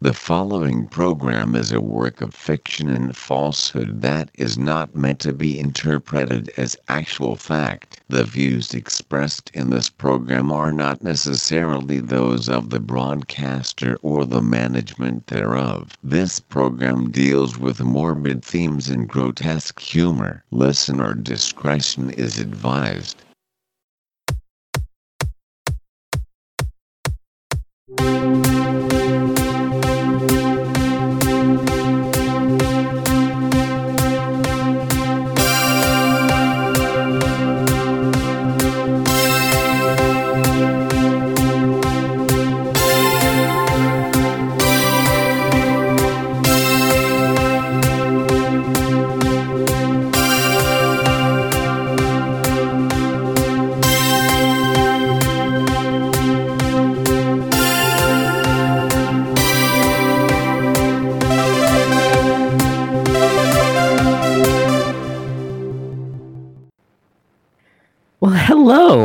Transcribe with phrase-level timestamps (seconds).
[0.00, 5.32] The following program is a work of fiction and falsehood that is not meant to
[5.32, 8.00] be interpreted as actual fact.
[8.06, 14.40] The views expressed in this program are not necessarily those of the broadcaster or the
[14.40, 15.98] management thereof.
[16.00, 20.44] This program deals with morbid themes and grotesque humor.
[20.52, 23.24] Listener discretion is advised.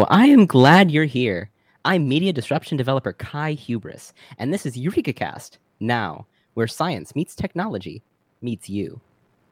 [0.10, 1.50] I am glad you're here.
[1.86, 7.36] I'm media disruption developer Kai Hubris, and this is Eureka Cast, now, where science meets
[7.36, 8.02] technology
[8.42, 9.02] meets you.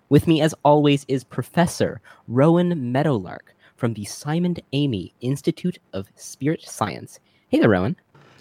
[0.10, 6.64] With me, as always, is Professor Rowan Meadowlark from the Simon Amy Institute of Spirit
[6.64, 7.20] Science.
[7.50, 7.96] Hey there, Rowan.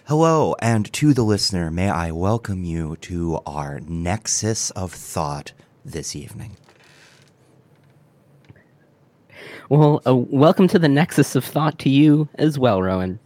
[0.06, 5.52] Hello, and to the listener, may I welcome you to our Nexus of Thought
[5.84, 6.56] this evening.
[9.71, 13.21] Well, uh, welcome to the Nexus of Thought to you as well, Rowan.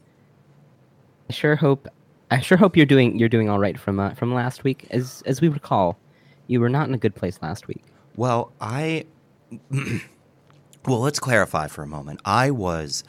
[1.31, 1.89] I sure hope
[2.31, 4.87] I sure hope you're doing you're doing all right from uh, from last week.
[4.91, 5.99] As as we recall,
[6.47, 7.83] you were not in a good place last week.
[8.15, 9.07] Well, I.
[9.71, 12.21] well, let's clarify for a moment.
[12.27, 13.05] I was.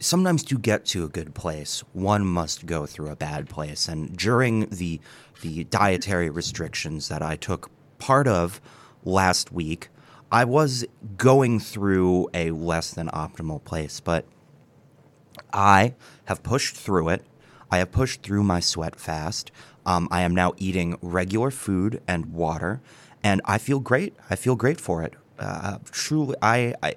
[0.00, 3.86] Sometimes to get to a good place, one must go through a bad place.
[3.86, 5.00] And during the
[5.42, 8.60] the dietary restrictions that I took part of
[9.04, 9.90] last week,
[10.32, 10.86] I was
[11.18, 14.24] going through a less than optimal place, but
[15.52, 17.26] I have pushed through it.
[17.70, 19.52] I have pushed through my sweat fast.
[19.84, 22.80] Um, I am now eating regular food and water,
[23.22, 24.16] and I feel great.
[24.30, 25.12] I feel great for it.
[25.38, 26.94] Uh, truly, I, I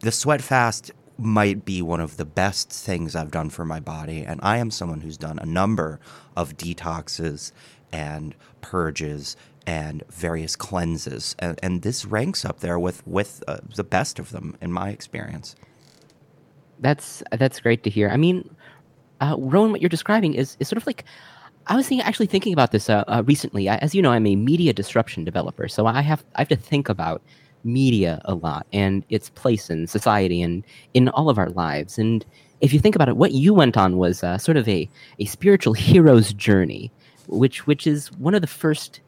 [0.00, 4.24] the sweat fast might be one of the best things I've done for my body,
[4.24, 6.00] and I am someone who's done a number
[6.34, 7.52] of detoxes
[7.92, 9.36] and purges
[9.70, 14.32] and various cleanses, and, and this ranks up there with with uh, the best of
[14.32, 15.54] them in my experience.
[16.80, 18.08] That's that's great to hear.
[18.08, 18.50] I mean,
[19.20, 21.04] uh, Rowan, what you're describing is is sort of like
[21.68, 23.68] I was thinking, actually thinking about this uh, uh, recently.
[23.68, 26.56] I, as you know, I'm a media disruption developer, so I have I have to
[26.56, 27.22] think about
[27.62, 30.64] media a lot and its place in society and
[30.94, 31.96] in all of our lives.
[31.96, 32.26] And
[32.60, 34.88] if you think about it, what you went on was uh, sort of a
[35.20, 36.90] a spiritual hero's journey,
[37.28, 39.00] which which is one of the first,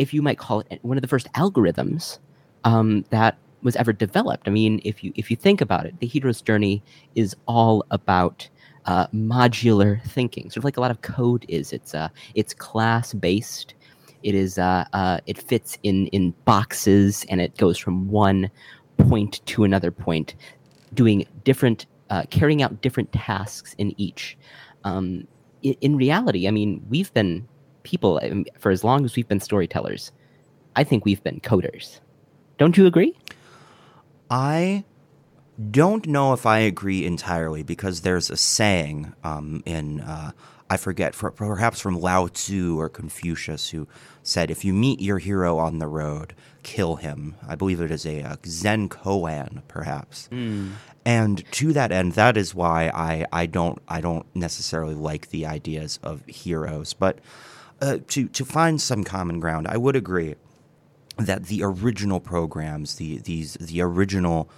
[0.00, 2.18] if you might call it, one of the first algorithms
[2.64, 4.48] um, that was ever developed.
[4.48, 6.82] I mean, if you if you think about it, the hero's journey
[7.14, 8.48] is all about
[8.86, 11.72] uh, modular thinking, sort of like a lot of code is.
[11.72, 13.74] It's uh, it's class based.
[14.22, 18.50] It is uh, uh, it fits in in boxes, and it goes from one
[18.96, 20.34] point to another point,
[20.94, 24.36] doing different, uh, carrying out different tasks in each.
[24.84, 25.26] Um,
[25.62, 27.46] in, in reality, I mean, we've been
[27.82, 28.20] people
[28.58, 30.12] for as long as we've been storytellers.
[30.76, 32.00] I think we've been coders.
[32.58, 33.16] Don't you agree?
[34.30, 34.84] I
[35.70, 40.32] don't know if I agree entirely because there's a saying um, in, uh,
[40.68, 43.88] I forget, for, perhaps from Lao Tzu or Confucius, who
[44.22, 47.34] said, if you meet your hero on the road, kill him.
[47.46, 50.28] I believe it is a, a Zen koan, perhaps.
[50.30, 50.72] Mm.
[51.04, 55.46] And to that end, that is why I, I don't I don't necessarily like the
[55.46, 56.92] ideas of heroes.
[56.92, 57.18] But
[57.80, 60.34] uh, to to find some common ground, I would agree
[61.16, 64.48] that the original programs, the these the original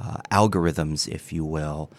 [0.00, 1.90] uh, algorithms, if you will,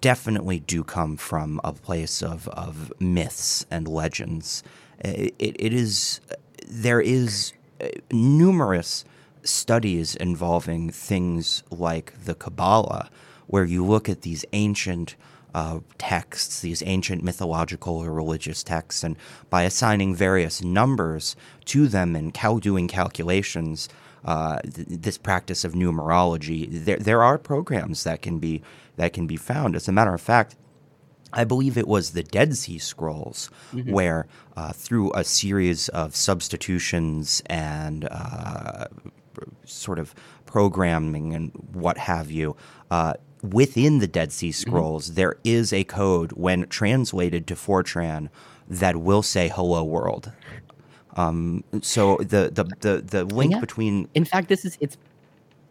[0.00, 4.62] definitely do come from a place of, of myths and legends.
[5.00, 6.20] It, it, it is
[6.66, 9.04] there is uh, numerous
[9.42, 13.08] studies involving things like the Kabbalah,
[13.46, 15.16] where you look at these ancient
[15.54, 19.16] uh, texts, these ancient mythological or religious texts, and
[19.50, 21.36] by assigning various numbers
[21.66, 23.88] to them and cal- doing calculations,
[24.24, 28.62] uh, th- this practice of numerology, there there are programs that can be
[28.96, 29.76] that can be found.
[29.76, 30.56] As a matter of fact.
[31.30, 33.92] I believe it was the Dead Sea Scrolls, mm-hmm.
[33.92, 38.86] where uh, through a series of substitutions and uh,
[39.66, 40.14] sort of
[40.46, 42.56] programming and what have you,
[42.90, 43.12] uh,
[43.42, 44.70] within the Dead Sea mm-hmm.
[44.70, 45.14] Scrolls, mm-hmm.
[45.14, 48.28] there is a code when translated to Fortran
[48.68, 50.32] that will say "Hello World."
[51.16, 53.60] Um, so the the the, the link Yeah.
[53.60, 54.96] between In fact, this is it's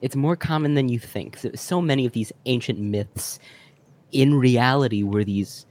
[0.02, 1.38] it's more common than you think.
[1.38, 3.40] So, so many of these ancient myths,
[4.12, 5.66] in reality, were these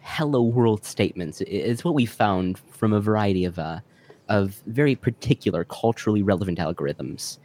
[0.00, 1.40] "hello world" statements.
[1.42, 3.80] It's what we found from a variety of uh,
[4.28, 7.38] of very particular culturally relevant algorithms.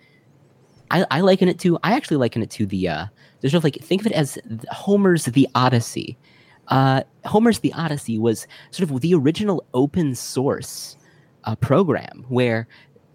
[0.89, 1.77] I, I liken it to.
[1.83, 2.89] I actually liken it to the.
[2.89, 3.05] Uh,
[3.39, 4.37] there's sort of like think of it as
[4.71, 6.17] Homer's The Odyssey.
[6.67, 10.97] Uh, Homer's The Odyssey was sort of the original open source
[11.45, 12.67] uh, program where,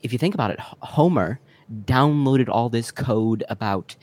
[0.02, 1.38] if you think about it, Homer
[1.84, 3.96] downloaded all this code about,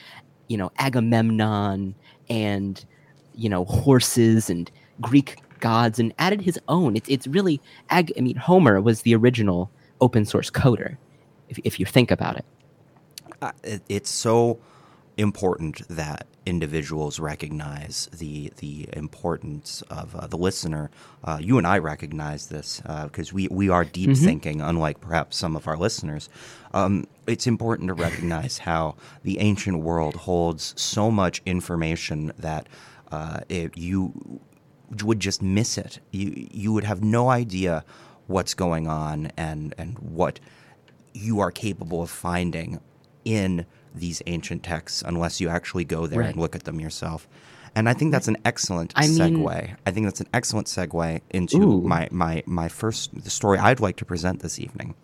[0.47, 1.95] you know, Agamemnon
[2.29, 2.85] and,
[3.33, 4.69] you know, horses and
[5.01, 6.95] Greek gods and added his own.
[6.95, 9.69] It's it's really, Ag- I mean, Homer was the original
[9.99, 10.97] open source coder,
[11.49, 12.45] if, if you think about it.
[13.41, 14.59] uh, it, it's so
[15.19, 20.89] important that individuals recognize the the importance of uh, the listener.
[21.23, 24.23] Uh, you and I recognize this because we we are deep Mhm.
[24.23, 26.29] thinking, unlike perhaps some of our listeners.
[26.73, 32.67] Um, it's important to recognize how the ancient world holds so much information that
[33.11, 34.39] uh, it, you
[35.03, 35.99] would just miss it.
[36.11, 37.83] You you would have no idea
[38.27, 40.39] what's going on and and what
[41.13, 42.79] you are capable of finding
[43.25, 46.29] in these ancient texts unless you actually go there Right.
[46.29, 47.27] and look at them yourself.
[47.75, 49.75] And I think that's an excellent I mean- segue.
[49.85, 51.81] I think that's an excellent segue into Ooh.
[51.81, 54.95] my, my, my first the story I'd like to present this evening.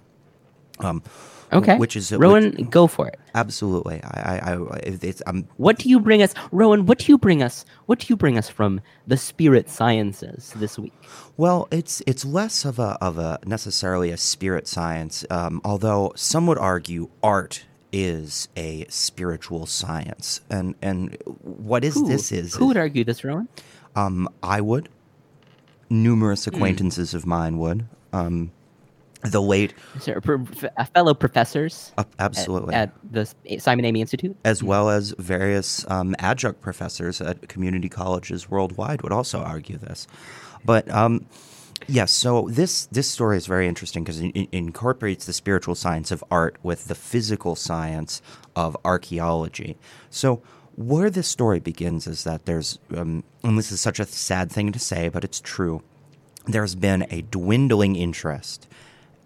[0.80, 1.04] Um,
[1.54, 3.20] Okay, which is Rowan, which- go for it.
[3.36, 4.02] absolutely.
[4.04, 6.88] I, I, I it's, I'm What do you bring us, Rowan?
[6.88, 7.66] What do you bring us?
[7.86, 10.92] What do you bring us from the spirit sciences this week?
[11.38, 16.48] Well, it's it's less of a of a necessarily a spirit science, um, although some
[16.48, 17.64] would argue art
[17.95, 23.24] is a spiritual science, and and what is Who, this is who would argue this,
[23.24, 23.47] Rowan?
[23.95, 24.89] um, I would,
[25.89, 28.51] numerous acquaintances of mine would, um,
[29.24, 30.45] the late Is there pro-
[30.77, 32.75] f- fellow professors uh, absolutely.
[32.75, 34.36] at, the Simon Amy Institute?
[34.44, 40.06] as well as various um, adjunct professors at community colleges worldwide would also argue this.
[40.65, 41.25] But um,
[41.88, 46.24] yes, so this this story is very interesting because it, incorporates the spiritual science of
[46.31, 48.22] art with the physical science
[48.56, 49.77] of archaeology.
[50.10, 50.42] So
[50.75, 54.72] where this story begins is that there's, um, and this is such a sad thing
[54.74, 55.81] to say, but it's true.
[56.45, 58.68] There's been a dwindling interest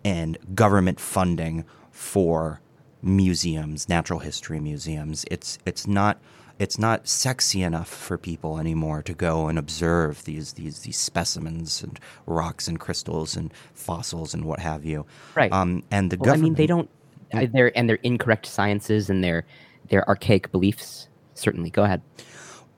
[0.04, 2.62] in government funding for
[3.02, 5.26] museums, natural history museums.
[5.30, 6.20] It's it's not
[6.60, 11.82] it's not sexy enough for people anymore to go and observe these these these specimens
[11.82, 15.06] and rocks and crystals and fossils and what have you.
[15.36, 15.52] Right.
[15.52, 16.90] Um, and the Well, I mean, they don't.
[17.34, 19.46] Uh, their and their incorrect sciences and their
[19.90, 21.08] their archaic beliefs.
[21.34, 22.02] Certainly, go ahead.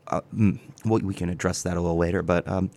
[0.08, 2.22] uh, mm, well, we can address that a little later.
[2.22, 2.70] But um,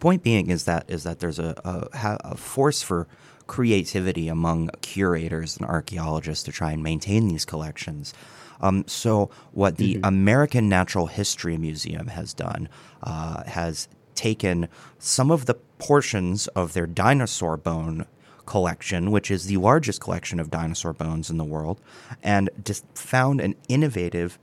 [0.00, 3.06] point being is that is that there's a, a, a force for
[3.46, 8.14] creativity among curators and archaeologists to try and maintain these collections.
[8.62, 12.68] Um, so, what the American Natural History Museum has done
[13.02, 14.68] uh, has taken
[14.98, 18.06] some of the portions of their dinosaur bone
[18.46, 21.80] collection, which is the largest collection of dinosaur bones in the world,
[22.22, 24.38] and just found an innovative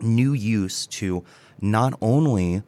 [0.00, 1.24] new use to
[1.60, 2.62] not only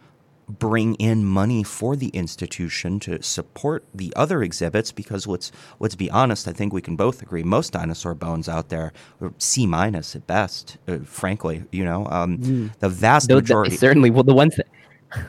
[0.49, 6.11] bring in money for the institution to support the other exhibits because let's let's be
[6.11, 10.17] honest I think we can both agree most dinosaur bones out there are C minus
[10.17, 14.35] at best uh, frankly you know um, the vast Though the- majority certainly, well, the
[14.35, 14.67] ones that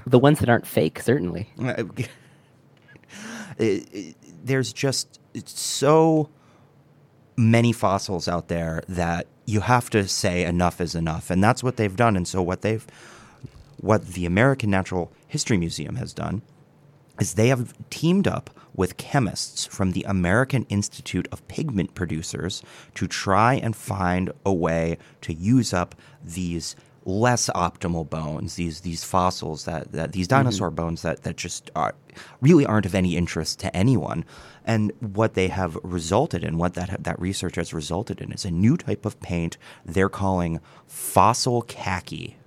[0.06, 1.50] the ones that aren't fake, certainly.
[1.58, 2.08] it-
[3.58, 6.30] it- there's just it's so
[7.36, 11.76] many fossils out there that you have to say enough is enough and that's what
[11.78, 12.86] they've done and so what they've
[13.82, 16.42] what the American Natural History Museum has done
[17.22, 22.64] is they have teamed up with chemists from the American Institute of Pigment Producers
[22.96, 29.04] to try and find a way to use up these less optimal bones, these these
[29.04, 30.44] fossils that, that these mm-hmm.
[30.44, 31.96] dinosaur bones that, that just are,
[32.42, 34.26] really aren't of any interest to anyone.
[34.66, 38.52] And what they have resulted in, what that that research has resulted in, is a
[38.52, 42.39] new type of paint they're calling fossil khaki.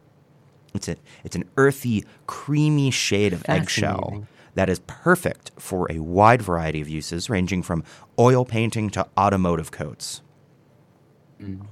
[0.74, 6.42] It's a it's an earthy, creamy shade of eggshell that is perfect for a wide
[6.42, 7.84] variety of uses, ranging from
[8.18, 10.22] oil painting to automotive coats.
[11.40, 11.66] Mm.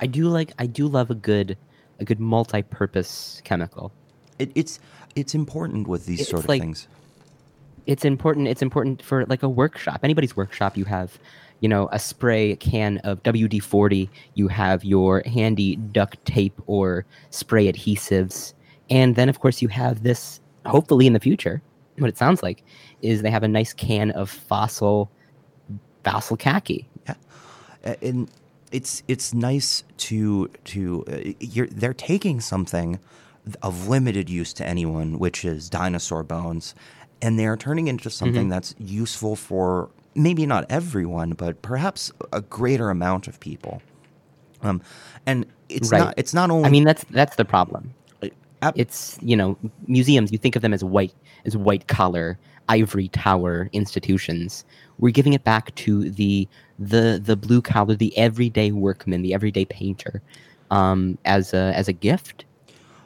[0.00, 0.52] I do like.
[0.58, 1.56] I do love a good
[1.98, 3.92] a good multi-purpose chemical.
[4.38, 4.80] It, it's
[5.14, 6.88] it's important with these sort of like- things.
[7.86, 11.18] it's important it's important for like a workshop anybody's workshop you have
[11.60, 17.70] you know a spray can of wd-40 you have your handy duct tape or spray
[17.72, 18.54] adhesives
[18.90, 21.62] and then of course you have this hopefully in the future
[21.98, 22.64] what it sounds like
[23.02, 25.10] is they have a nice can of fossil
[26.04, 26.88] fossil khaki.
[27.06, 27.14] Yeah,
[28.02, 28.30] and
[28.72, 32.98] it's it's nice to to uh, you're, they're taking something
[33.62, 36.74] of limited use to anyone, which is dinosaur bones,
[37.22, 38.50] and they are turning it into something Mm-hmm.
[38.50, 43.82] that's useful for maybe not everyone, but perhaps a greater amount of people.
[44.62, 44.82] Um,
[45.26, 46.00] and it's Right.
[46.00, 47.94] not it's not only I mean, that's that's the problem.
[48.62, 50.30] Ab- It's you know museums.
[50.32, 51.14] You think of them as white
[51.46, 52.38] as white collar
[52.68, 54.64] ivory tower institutions.
[54.98, 56.46] We're giving it back to the
[56.78, 60.20] the the blue collar, the everyday workman, the everyday painter,
[60.70, 62.44] um, as a as a gift,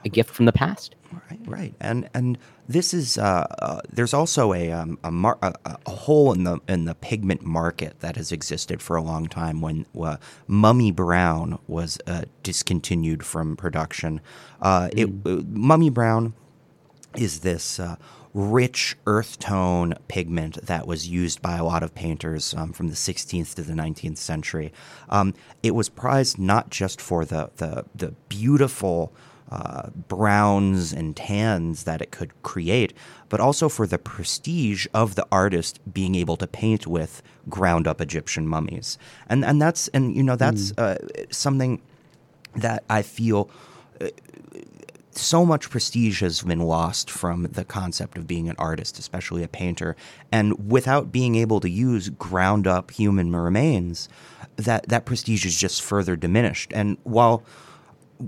[0.04, 0.96] a gift from the past.
[1.30, 5.54] Right, right, and and this is uh, uh, there's also a um, a, mar- a
[5.64, 9.60] a hole in the in the pigment market that has existed for a long time.
[9.60, 10.16] When uh,
[10.46, 14.20] Mummy Brown was uh, discontinued from production,
[14.60, 16.34] uh, it uh, Mummy Brown
[17.16, 17.96] is this uh,
[18.34, 22.96] rich earth tone pigment that was used by a lot of painters um, from the
[22.96, 24.72] 16th to the 19th century.
[25.08, 29.12] Um, it was prized not just for the the, the beautiful
[29.54, 32.92] uh, browns and tans that it could create,
[33.28, 38.00] but also for the prestige of the artist being able to paint with ground up
[38.00, 38.98] Egyptian mummies.
[39.28, 40.98] And and that's and you know that's uh,
[41.30, 41.80] something
[42.56, 43.48] that I feel
[45.16, 49.48] so much prestige has been lost from the concept of being an artist, especially a
[49.48, 49.96] painter.
[50.32, 54.08] And without being able to use ground up human remains,
[54.56, 56.72] that, that prestige is just further diminished.
[56.74, 57.42] And while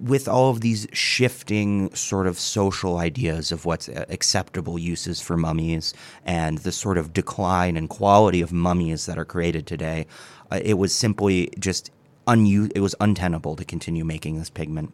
[0.02, 5.36] with all of these shifting sort of social ideas of what's uh, acceptable uses for
[5.36, 10.06] mummies and the sort of decline in quality of mummies that are created today,
[10.50, 11.90] uh, it was simply just
[12.26, 12.72] unused.
[12.74, 14.92] It was untenable to continue making this pigment.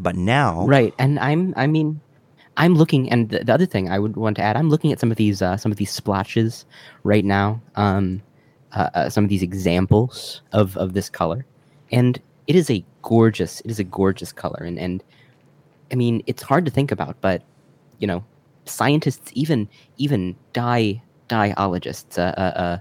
[0.00, 2.00] But now, Right, and I'm I mean,
[2.56, 4.98] I'm looking, and the, the other thing I would want to add, I'm looking at
[4.98, 6.64] some of these uh, some of these splotches
[7.04, 8.22] right now, um,
[8.72, 11.46] uh, uh, some of these examples of of this color,
[11.92, 15.04] and it is a gorgeous, it is a gorgeous color, and and
[15.92, 17.42] I mean, it's hard to think about, but
[18.00, 18.24] you know,
[18.64, 22.78] scientists, even even dye dyeologists, uh, uh,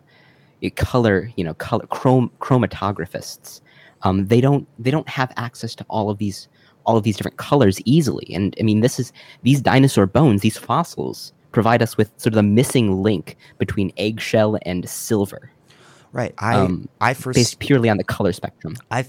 [0.63, 3.61] uh, color, you know, color chrom- chromatographists,
[4.01, 6.47] um, they don't they don't have access to all of these
[6.85, 8.27] all of these different colors easily.
[8.33, 9.13] And I mean, this is
[9.43, 14.57] these dinosaur bones, these fossils provide us with sort of the missing link between eggshell
[14.63, 15.51] and silver,
[16.13, 16.33] right?
[16.39, 18.75] I um, I first based purely on the color spectrum.
[18.89, 19.03] I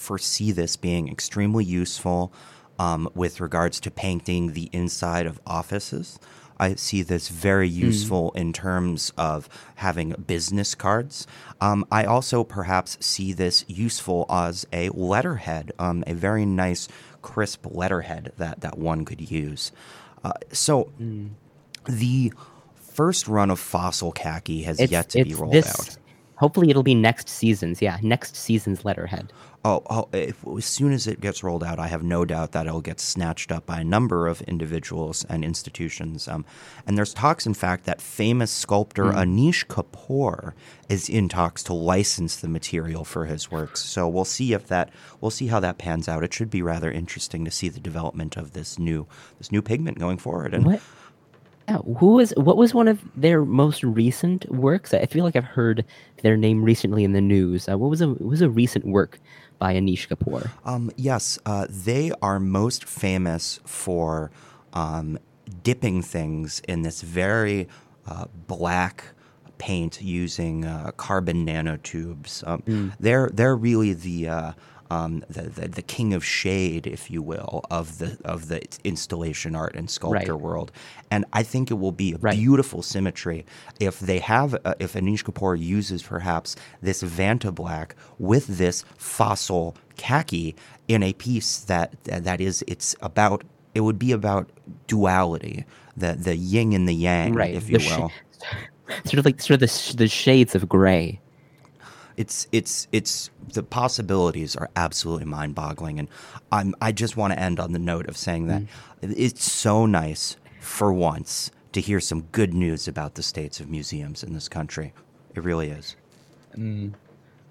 [0.00, 2.32] foresee this being extremely useful
[2.78, 6.18] um, with regards to painting the inside of offices.
[6.58, 11.26] I see this very useful in terms of having business cards.
[11.60, 16.86] Um, I also perhaps see this useful as a letterhead, um, a very nice,
[17.22, 19.72] crisp letterhead that, that one could use.
[20.22, 20.92] Uh, so
[21.86, 22.32] the
[22.74, 25.96] first run of fossil khaki has It's, yet to be rolled this, out.
[26.40, 27.82] Hopefully, it'll be next season's.
[27.82, 29.30] Yeah, next season's letterhead.
[29.62, 32.66] Oh, oh if, as soon as it gets rolled out, I have no doubt that
[32.66, 36.26] it'll get snatched up by a number of individuals and institutions.
[36.26, 36.46] Um,
[36.86, 40.54] and there's talks, in fact, that famous sculptor Anish Kapoor
[40.88, 43.80] is in talks to license the material for his works.
[43.80, 44.88] So we'll see if that
[45.20, 46.24] we'll see how that pans out.
[46.24, 49.06] It should be rather interesting to see the development of this new
[49.36, 50.54] this new pigment going forward.
[50.54, 50.80] And What?
[51.70, 54.92] Yeah, who was what was one of their most recent works?
[54.92, 55.84] I feel like I've heard
[56.22, 57.68] their name recently in the news.
[57.68, 59.18] Uh, what was a what was a recent work
[59.58, 60.50] by Anish Kapoor?
[60.64, 64.30] Um, yes, uh, they are most famous for
[64.72, 65.18] um,
[65.62, 67.68] dipping things in this very
[68.06, 69.04] uh, black
[69.58, 72.46] paint using uh, carbon nanotubes.
[72.46, 74.52] Um, They're they're really the, uh,
[74.90, 79.54] um, the, the the king of shade, if you will, of the of the installation
[79.56, 80.42] art and sculpture Right.
[80.42, 80.72] world.
[81.10, 82.36] And I think it will be a Right.
[82.36, 83.44] beautiful symmetry
[83.78, 90.54] if they have uh, if Anish Kapoor uses perhaps this Vantablack with this fossil khaki
[90.88, 93.44] in a piece that that is it's about
[93.74, 94.50] it would be about
[94.88, 95.64] duality
[95.96, 98.10] the the yin and the yang Right, if the you sh- will
[99.04, 101.20] Sort of like sort of the sh- the shades of gray.
[102.20, 106.08] It's it's it's the possibilities are absolutely mind-boggling and
[106.52, 109.12] i'm i just want to end on the note of saying that mm-hmm.
[109.16, 114.22] it's so nice for once to hear some good news about the states of museums
[114.22, 114.92] in this country.
[115.34, 115.96] It really is.
[116.56, 116.94] Mm.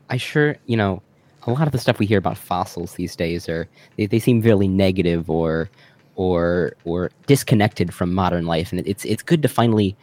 [0.09, 1.01] I sure, you know,
[1.43, 4.41] a lot of the stuff we hear about fossils these days are they, they seem
[4.41, 5.69] really negative or
[6.15, 9.95] or or disconnected from modern life, and it's it's good to finally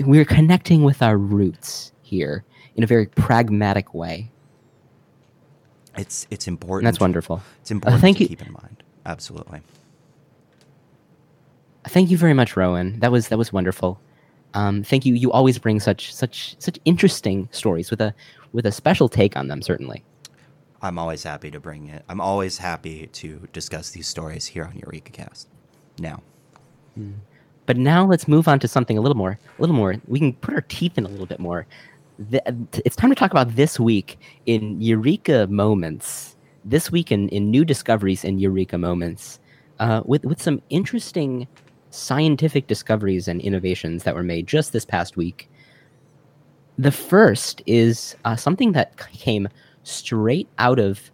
[0.00, 2.44] we're connecting with our roots here
[2.78, 4.30] in a very pragmatic way,
[5.98, 7.42] it's it's and important that's wonderful.
[7.60, 8.28] it's important thank to you.
[8.30, 9.60] keep in mind absolutely
[11.88, 13.00] Thank you very much, Rowan.
[13.00, 13.98] That was that was wonderful.
[14.54, 15.14] Um, thank you.
[15.14, 18.14] You always bring such such such interesting stories with a
[18.52, 19.62] with a special take on them.
[19.62, 20.04] Certainly.
[20.82, 22.04] I'm always happy to bring it.
[22.08, 25.48] I'm always happy to discuss these stories here on Eureka Cast.
[25.98, 26.22] Now.
[27.66, 29.96] But now let's move on to something a little more, a little more.
[30.06, 31.66] We can put our teeth in a little bit more.
[32.18, 36.36] It's time to talk about this week in Eureka moments.
[36.64, 39.38] This week in, in new discoveries in Eureka moments,
[39.78, 41.46] uh, with with some interesting
[41.90, 45.48] scientific discoveries and innovations that were made just this past week.
[46.76, 49.48] The first is uh, something that came
[49.84, 51.10] straight out of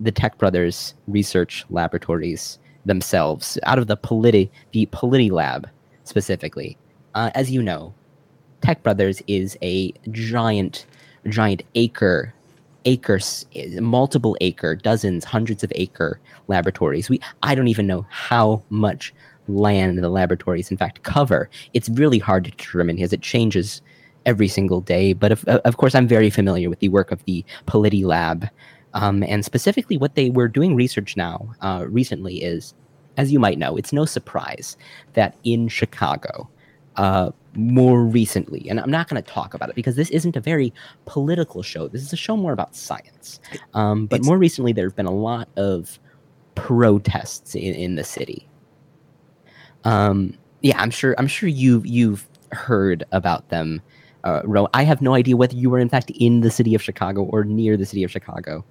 [0.00, 5.68] the Tech Brothers research laboratories themselves, out of the Politi the Politi Lab
[6.04, 6.78] specifically.
[7.14, 7.94] Uh, as you know,
[8.66, 10.86] Tech Brothers is a giant,
[11.28, 12.34] giant acre,
[12.84, 16.18] acres, multiple acre, dozens, hundreds of acre
[16.48, 17.08] laboratories.
[17.08, 19.14] We I don't even know how much
[19.46, 21.48] land the laboratories in fact cover.
[21.74, 23.82] It's really hard to determine because it changes
[24.24, 25.12] every single day.
[25.12, 28.48] But of, of course, I'm very familiar with the work of the Politi Lab.
[28.94, 32.74] Um, and specifically, what they were doing research now uh, recently is,
[33.16, 34.76] as you might know, it's no surprise
[35.12, 36.48] that in Chicago,
[36.96, 40.40] uh, more recently, and I'm not going to talk about it because this isn't a
[40.40, 40.72] very
[41.06, 41.88] political show.
[41.88, 43.40] This is a show more about science.
[43.74, 45.98] Um, but It's- more recently, there have been a lot of
[46.54, 48.46] protests in, in the city.
[49.84, 51.14] Um, yeah, I'm sure.
[51.18, 53.80] I'm sure you've you've heard about them.
[54.24, 56.82] Uh, Ro, I have no idea whether you were in fact in the city of
[56.82, 58.64] Chicago or near the city of Chicago.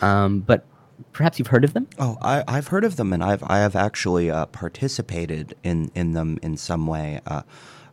[0.00, 0.64] Um, but
[1.12, 1.88] perhaps you've heard of them.
[1.98, 6.12] Oh, I, I've heard of them, and I've I have actually uh, participated in, in
[6.12, 7.20] them in some way.
[7.26, 7.42] Uh,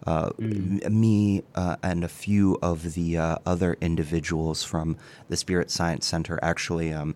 [0.06, 4.98] uh, m- me uh, and a few of the uh, other individuals from
[5.30, 7.16] the Spirit Science Center actually um,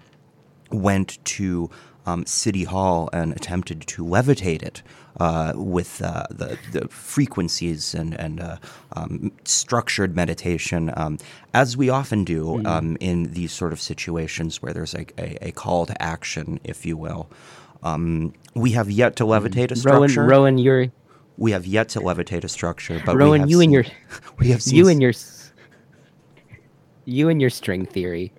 [0.71, 1.69] went to
[2.07, 4.81] um, City Hall and attempted to levitate it
[5.19, 8.57] uh, with uh, the, the frequencies and, and uh,
[8.93, 11.17] um, structured meditation, um,
[11.53, 15.51] as we often do um, in these sort of situations where there's a, a, a
[15.51, 17.29] call to action, if you will.
[17.83, 20.23] Um, we have yet to levitate a structure.
[20.23, 20.91] Rowan, you're
[21.37, 23.41] We have yet to levitate a structure, but we Rowan.
[23.41, 23.85] have You and your
[24.39, 25.13] we have seen you and your
[27.05, 28.33] you and your string theory.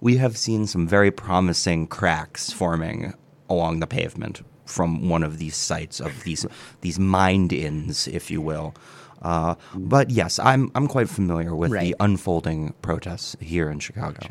[0.00, 3.14] We have seen some very promising cracks forming
[3.48, 6.46] along the pavement from one of these sites of these
[6.80, 8.74] these mind ins, if you will.
[9.22, 14.26] Uh, but yes, I'm I'm quite familiar with the unfolding protests here in Chicago.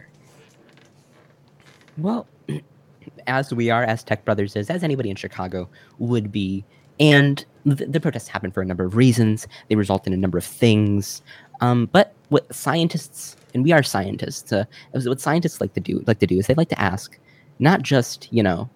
[1.97, 2.27] Well,
[3.27, 6.65] as we are, as Tech Brothers is, as anybody in Chicago would be,
[6.99, 9.47] and th- the protests happen for a number of reasons.
[9.67, 11.21] They result in a number of things.
[11.61, 16.19] Um, but what scientists, and we are scientists, uh, what scientists like to do, like
[16.19, 17.17] to do is they like to ask,
[17.59, 18.69] not just you know,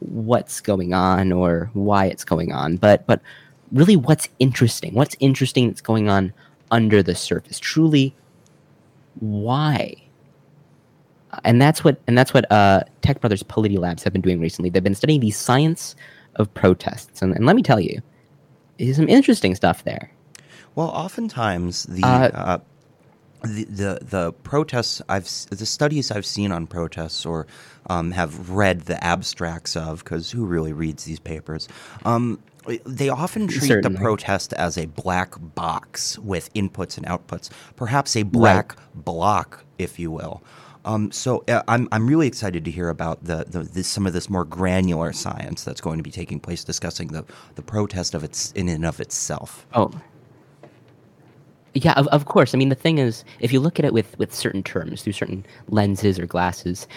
[0.00, 3.20] what's going on or why it's going on, but but
[3.72, 4.94] really what's interesting.
[4.94, 6.32] What's interesting that's going on
[6.70, 7.58] under the surface.
[7.58, 8.14] Truly,
[9.20, 10.06] why?
[11.44, 14.70] and that's what and that's what uh, Tech Brothers Polity Labs have been doing recently.
[14.70, 15.94] They've been studying the science
[16.36, 18.00] of protests, and, and let me tell you,
[18.78, 20.10] there's some interesting stuff there.
[20.74, 22.58] Well, oftentimes the Uh, uh,
[23.46, 27.46] the, the the protests I've the studies I've seen on protests or
[27.88, 31.68] um, have read the abstracts of because who really reads these papers?
[32.04, 32.40] Um,
[32.84, 33.96] they often treat Certainly.
[33.96, 39.98] the protest as a black box with inputs and outputs, perhaps a black block, if
[39.98, 40.42] you will.
[40.84, 44.12] Um, so uh, I'm I'm really excited to hear about the, the this, some of
[44.12, 47.24] this more granular science that's going to be taking place, discussing the
[47.56, 49.66] the protest of its in and of itself.
[49.74, 49.90] Oh.
[51.76, 52.54] Yeah, of, of course.
[52.54, 55.12] I mean, the thing is, if you look at it with, with certain terms, through
[55.12, 56.88] certain lenses or glasses,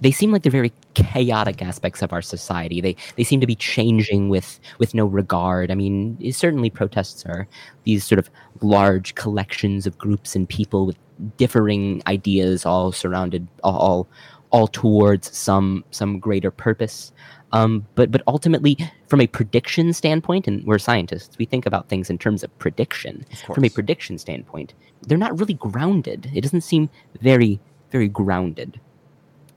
[0.00, 2.80] they seem like they're very chaotic aspects of our society.
[2.80, 5.70] They they seem to be changing with with no regard.
[5.70, 7.48] I mean, certainly protests are
[7.84, 8.30] these sort of
[8.62, 10.98] large collections of groups and people with
[11.38, 14.08] differing ideas, all surrounded, all
[14.52, 17.12] all, towards some some greater purpose.
[17.52, 18.76] Um, but but ultimately,
[19.08, 23.24] from a prediction standpoint, and we're scientists, we think about things in terms of prediction.
[23.32, 26.30] Of From a prediction standpoint, they're not really grounded.
[26.34, 27.60] It doesn't seem very
[27.90, 28.80] very grounded.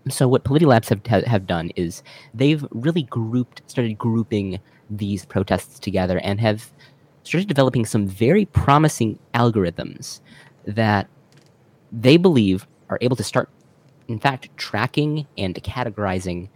[0.10, 2.04] So what Polity have have done is
[2.34, 6.72] they've really grouped, started grouping these protests together, and have
[7.24, 10.20] started developing some very promising algorithms
[10.66, 11.08] that
[11.92, 13.50] they believe are able to start,
[14.08, 16.50] in fact, tracking and categorizing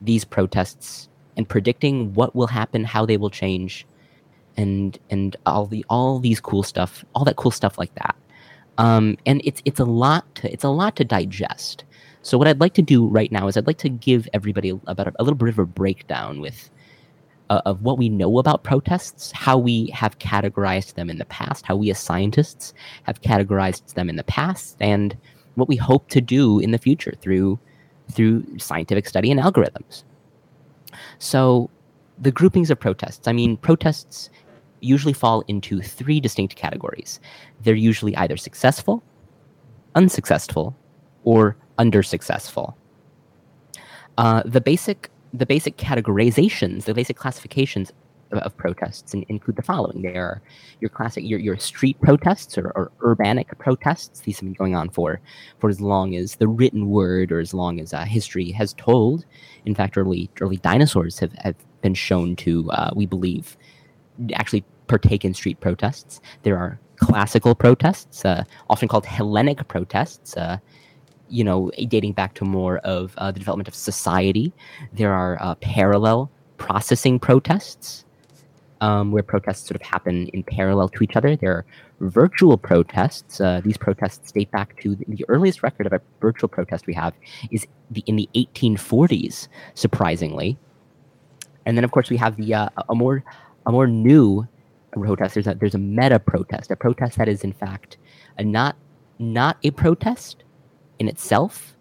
[0.00, 3.86] these protests and predicting what will happen, how they will change,
[4.56, 8.16] and and all the all these cool stuff, all that cool stuff like that.
[8.78, 11.84] Um, and it's it's a lot to it's a lot to digest.
[12.22, 15.06] So what I'd like to do right now is I'd like to give everybody about
[15.06, 16.68] a, little bit of a breakdown with
[17.48, 21.64] uh, of what we know about protests, how we have categorized them in the past,
[21.64, 25.16] how we as scientists have categorized them in the past, and
[25.54, 27.58] what we hope to do in the future through
[28.12, 30.04] through scientific study and algorithms.
[31.18, 31.70] So,
[32.20, 33.28] the groupings of protests.
[33.28, 34.30] I mean, protests
[34.80, 37.20] usually fall into three distinct categories.
[37.62, 39.02] They're usually either successful,
[39.94, 40.76] unsuccessful,
[41.24, 42.76] or under successful.
[44.16, 47.92] Uh, the basic the basic categorizations, the basic classifications
[48.32, 50.42] of, protests and include the following: they are
[50.80, 54.20] your classic, your, your street protests or, or urbanic protests.
[54.20, 55.20] These have been going on for
[55.58, 59.24] for as long as the written word or as long as uh, history has told.
[59.64, 63.56] In fact, early early dinosaurs have, have been shown to, uh, we believe,
[64.34, 66.20] actually partake in street protests.
[66.42, 70.58] There are classical protests, uh, often called Hellenic protests, uh,
[71.28, 74.52] you know, dating back to more of uh, the development of society.
[74.92, 78.04] There are uh, parallel processing protests,
[78.80, 81.36] um, where protests sort of happen in parallel to each other.
[81.36, 81.66] There are
[82.00, 83.40] virtual protests.
[83.40, 86.94] Uh, these protests date back to the, the, earliest record of a virtual protest we
[86.94, 87.12] have
[87.50, 90.58] is the, in the 1840s, surprisingly.
[91.66, 93.24] And then, of course, we have the uh, a more
[93.66, 94.46] a more new
[94.92, 95.34] protest.
[95.34, 97.98] There's a there's a meta protest, a protest that is in fact
[98.38, 98.76] a not
[99.18, 100.44] not a protest,
[100.98, 101.76] in itself,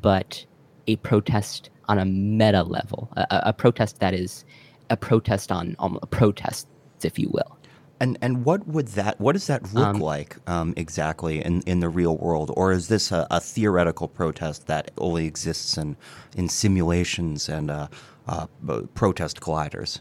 [0.00, 0.44] but
[0.86, 4.44] a protest on a meta level, a, a protest that is
[4.92, 6.68] a protest on um, a protest,
[7.02, 7.58] if you will.
[7.98, 11.80] And and what would that what does that look um, like um, exactly in, in
[11.80, 15.96] the real world, or is this a, a, theoretical protest that only exists in
[16.36, 17.86] in simulations and uh,
[18.26, 18.46] uh,
[18.94, 20.00] protest colliders?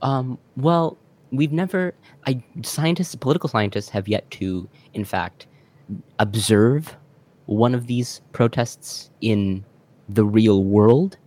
[0.00, 0.96] Um, well,
[1.30, 1.94] we've never.
[2.26, 5.46] I scientists, political scientists, have yet to, in fact,
[6.18, 6.96] observe
[7.44, 9.64] one of these protests in
[10.08, 11.18] the real world.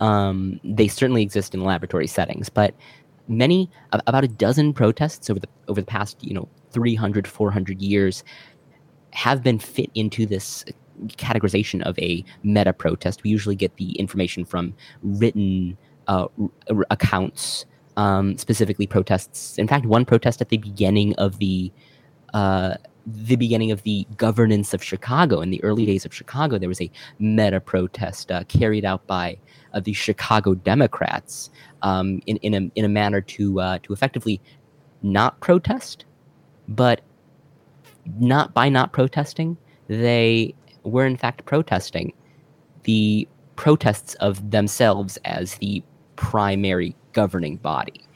[0.00, 2.74] Um, they certainly exist in laboratory settings, but
[3.28, 8.22] many about a dozen protests over the over the past you know 300 400 years
[9.12, 10.64] have been fit into this
[11.08, 13.22] categorization of a meta protest.
[13.22, 15.76] We usually get the information from written
[16.08, 16.26] uh,
[16.70, 17.64] r- accounts
[17.96, 19.56] um, specifically protests.
[19.58, 21.72] In fact one protest at the beginning of the
[22.34, 22.74] uh,
[23.06, 25.40] the beginning of the governance of Chicago.
[25.40, 29.38] In the early days of Chicago, there was a meta protest uh, carried out by
[29.72, 31.50] uh, the Chicago Democrats
[31.82, 34.40] um, in, in, a, in a manner to, uh, to effectively
[35.02, 36.06] not protest,
[36.68, 37.02] but
[38.18, 39.56] not by not protesting,
[39.88, 42.12] they were in fact protesting
[42.84, 45.82] the protests of themselves as the
[46.16, 48.06] primary governing body.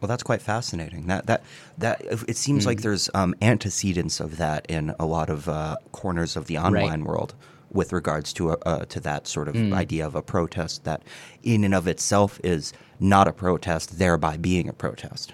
[0.00, 1.06] Well, that's quite fascinating.
[1.06, 1.42] That that
[1.78, 5.76] that it seems mm like there's um, antecedents of that in a lot of uh,
[5.92, 7.08] corners of the online right.
[7.08, 7.34] world
[7.70, 9.72] with regards to a, uh, to that sort of mm.
[9.74, 11.02] idea of a protest that,
[11.42, 15.32] in and of itself, is not a protest, thereby being a protest.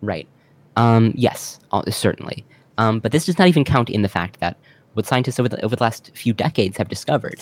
[0.00, 0.28] Right.
[0.76, 1.58] Um, yes,
[1.90, 2.44] certainly.
[2.78, 4.56] Um, but this does not even count in the fact that
[4.94, 7.40] what scientists over the, over the last few decades have discovered,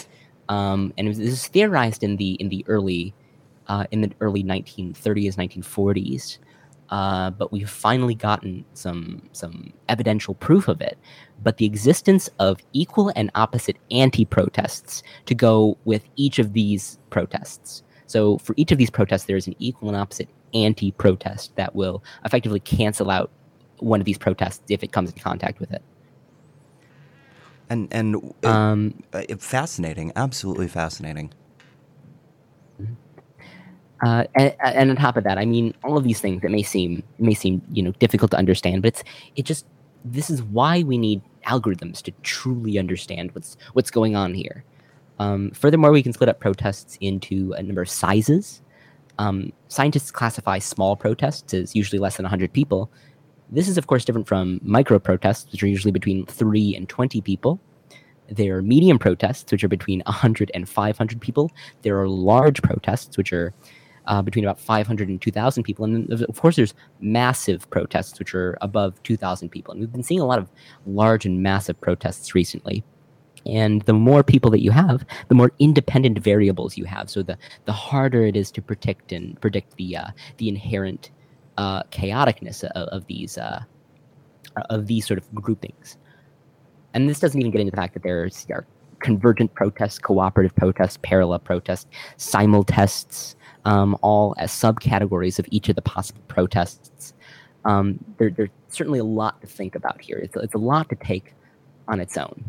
[0.48, 3.14] um, and this is theorized in the in the early
[3.68, 6.38] uh, in the early 1930s, 1940s.
[6.88, 10.96] Uh, but we've finally gotten some some evidential proof of it.
[11.42, 17.83] But the existence of equal and opposite anti-protests to go with each of these protests.
[18.07, 22.05] So for each of these protests, there is an equal and opposite anti-protest that will
[22.24, 23.31] effectively cancel out
[23.79, 25.83] one of these protests if it comes in contact with it.
[27.68, 31.33] And and um, uh, fascinating, absolutely fascinating.
[34.04, 36.62] Uh, and, and, on top of that, I mean, all of these things that may
[36.62, 39.04] seem may seem you know difficult to understand, but it's
[39.37, 39.64] it just
[40.04, 44.64] this is why we need algorithms to truly understand what's what's going on here.
[45.18, 48.62] Um, furthermore, we can split up protests into a number of sizes.
[49.18, 52.90] Um, scientists classify small protests as usually less than 100 people.
[53.50, 57.20] This is, of course, different from micro protests, which are usually between 3 and 20
[57.22, 57.61] people.
[58.28, 61.50] There are medium protests, which are between 100 and 500 people.
[61.82, 63.54] There are large protests, which are
[64.07, 65.85] uh, between about 500 and 2,000 people.
[65.85, 69.73] And of course, there's massive protests, which are above 2,000 people.
[69.73, 70.49] And we've been seeing a lot of
[70.87, 72.85] large and massive protests recently.
[73.45, 77.09] And the more people that you have, the more independent variables you have.
[77.09, 81.11] So the, the harder it is to predict and predict the uh, the inherent
[81.57, 83.62] uh, chaoticness of, of these uh,
[84.69, 85.97] of these sort of groupings.
[86.92, 88.66] And this doesn't even get into the fact that there's are
[89.01, 95.83] convergent protests, cooperative protests, parallel protests, simultests, um, all as subcategories of each of the
[95.83, 97.12] possible protests.
[97.64, 100.18] Um, there, there's certainly a lot to think about here.
[100.18, 101.35] It's, it's a lot to take
[101.88, 102.42] on its own.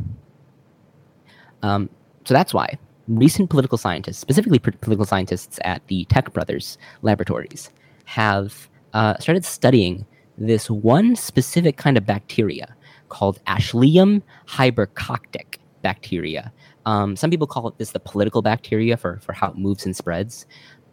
[1.64, 1.90] Um,
[2.24, 2.78] so that's why
[3.08, 7.72] recent political scientists, specifically political scientists at the Tech Brothers laboratories,
[8.06, 10.06] have uh, started studying
[10.38, 12.76] this one specific kind of bacteria
[13.10, 16.54] called Ashlium hybercoctic bacteria.
[16.86, 19.96] Um, some people call it this the political bacteria for, for how it moves and
[19.96, 20.46] spreads.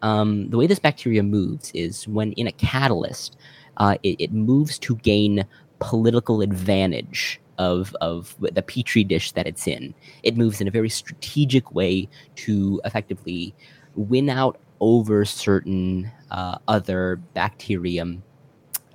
[0.05, 3.39] Um, the way this bacteria moves is when in a catalyst,
[3.79, 5.47] uh, it, it moves to gain
[5.79, 9.95] political advantage of of the petri dish that it's in.
[10.23, 13.55] It moves in a very strategic way to effectively
[13.95, 18.23] win out over certain uh, other bacterium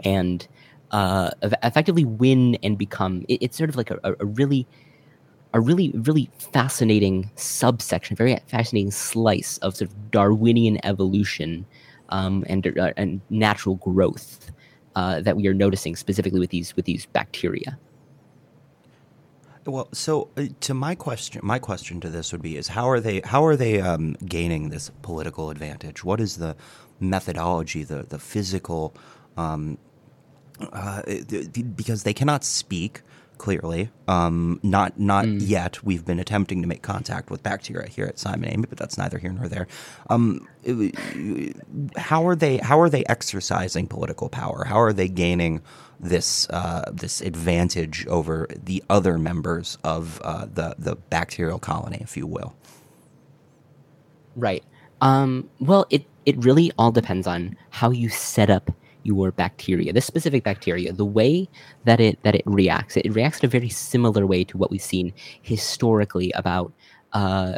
[0.05, 0.47] and
[0.91, 3.25] uh, effectively win and become.
[3.27, 4.67] It, it's sort of like a, a, really
[5.53, 11.65] a really really fascinating subsection, very fascinating slice of sort of Darwinian evolution
[12.09, 14.51] um, and uh, and natural growth
[14.95, 17.77] uh, that we are noticing specifically with these with these bacteria.
[19.65, 22.99] Well, so uh, to my question, my question to this would be: is how are
[22.99, 26.03] they how are they um, gaining this political advantage?
[26.03, 26.55] What is the
[26.99, 28.95] methodology, the the physical?
[29.37, 29.77] Um,
[30.73, 31.01] uh,
[31.75, 33.01] because they cannot speak
[33.39, 33.89] clearly.
[34.07, 35.39] Um, not not mm.
[35.41, 35.83] yet.
[35.83, 39.17] We've been attempting to make contact with bacteria here at Simon Amy, but that's neither
[39.17, 39.67] here nor there.
[40.09, 40.47] Um,
[41.97, 44.65] how are they how are they exercising political power?
[44.65, 45.63] How are they gaining
[45.99, 52.15] this uh, this advantage over the other members of uh, the the bacterial colony, if
[52.15, 52.53] you will?
[54.35, 54.63] Right.
[55.01, 58.71] Um, well, it it really all depends on how you set up
[59.03, 59.93] your bacteria.
[59.93, 61.47] This specific bacteria, the way
[61.85, 64.81] that it that it reacts, it, reacts in a very similar way to what we've
[64.81, 66.71] seen historically about
[67.13, 67.55] uh,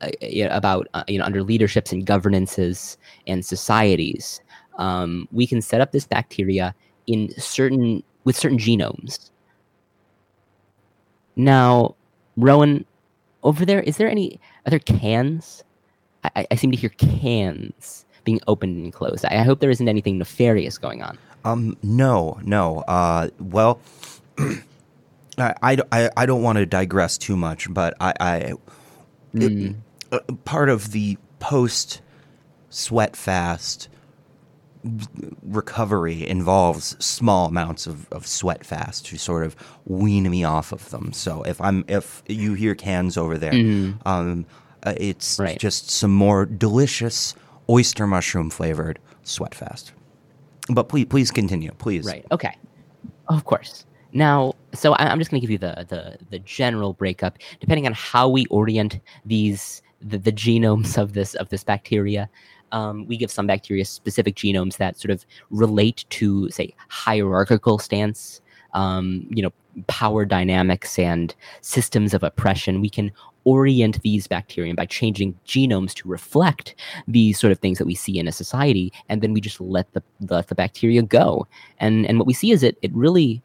[0.00, 0.10] uh
[0.50, 2.96] about uh, you know under leaderships and governances
[3.26, 4.40] and societies.
[4.78, 6.74] Um, we can set up this bacteria
[7.06, 9.30] in certain with certain genomes.
[11.36, 11.96] Now,
[12.36, 12.86] Rowan,
[13.42, 15.62] over there, is there any other cans?
[16.34, 19.24] I, I seem to hear cans being opened and closed.
[19.24, 21.16] I, hope there isn't anything nefarious going on.
[21.46, 22.80] Um, no, no.
[22.80, 23.80] Uh, well,
[25.38, 28.52] I, I, I don't want to digress too much, but I, I
[29.34, 29.70] mm.
[29.70, 29.76] it,
[30.12, 32.02] uh, part of the post
[32.68, 33.88] sweat fast
[35.42, 40.90] recovery involves small amounts of, of sweat fast to sort of wean me off of
[40.90, 41.12] them.
[41.12, 43.98] So if I'm if you hear cans over there, mm.
[44.06, 44.46] um,
[44.82, 45.58] uh, it's right.
[45.58, 47.34] just some more delicious
[47.68, 49.92] oyster mushroom flavored sweat fast.
[50.68, 52.04] But please, please continue, please.
[52.06, 52.24] Right.
[52.32, 52.56] Okay.
[53.28, 53.84] Of course.
[54.12, 57.86] Now, so I, am just going to give you the, the the general breakup, depending
[57.86, 62.28] on how we orient these the, the genomes of this of this bacteria.
[62.72, 68.40] Um, we give some bacteria specific genomes that sort of relate to, say, hierarchical stance,
[68.74, 69.52] um, you know,
[69.86, 72.80] power dynamics and systems of oppression.
[72.80, 73.12] We can
[73.46, 76.74] orient these bacteria by changing genomes to reflect
[77.08, 79.90] these sort of things that we see in a society, and then we just let
[79.94, 81.46] the let the bacteria go.
[81.78, 83.42] And and what we see is it it really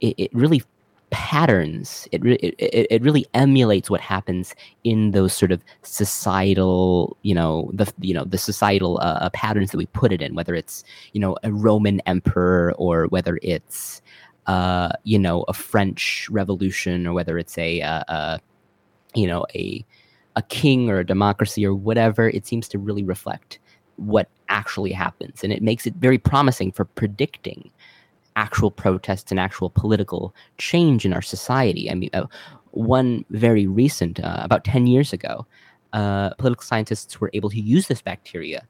[0.00, 0.62] it, it really
[1.10, 7.70] patterns it, it it really emulates what happens in those sort of societal you know
[7.72, 10.82] the you know the societal uh, uh, patterns that we put it in whether it's
[11.12, 14.02] you know a roman emperor or whether it's
[14.46, 18.38] uh you know a french revolution or whether it's a uh, uh
[19.16, 19.84] you know a
[20.36, 23.58] a king or a democracy or whatever it seems to really reflect
[23.96, 25.42] what actually happens.
[25.42, 27.70] And it makes it very promising for predicting
[28.36, 31.90] actual protests and actual political change in our society.
[31.90, 32.26] I mean uh,
[32.76, 35.46] one very recent uh, about 10 years ago
[35.94, 38.66] uh, political scientists were able to use this bacteria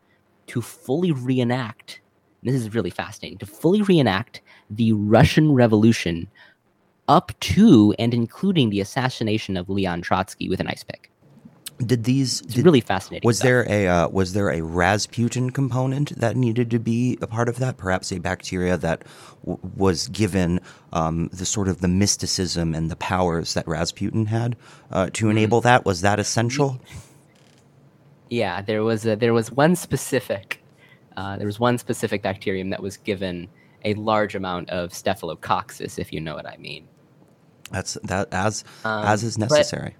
[0.47, 2.01] to fully reenact
[2.45, 6.29] this is really fascinating to fully reenact the russian revolution
[7.09, 11.11] up to and including the assassination of Leon Trotsky with an ice pick.
[11.79, 13.27] Did these did, really fascinating?
[13.27, 13.47] Was stuff.
[13.47, 17.59] there a uh, was there a Rasputin component that needed to be a part of
[17.59, 17.77] that?
[17.77, 19.05] Perhaps a bacteria that
[19.45, 20.61] w- was given
[20.95, 24.57] um, the sort of the mysticism and the powers that Rasputin had
[24.91, 25.31] uh, to mm-hmm.
[25.33, 25.85] enable that.
[25.85, 26.81] Was that essential?
[28.29, 30.61] Yeah, there was a, there was one specific
[31.17, 33.49] uh, there was one specific bacterium that was given
[33.85, 36.87] a large amount of staphylococcus, if you know what I mean.
[37.71, 39.97] That's that as um, as is necessary.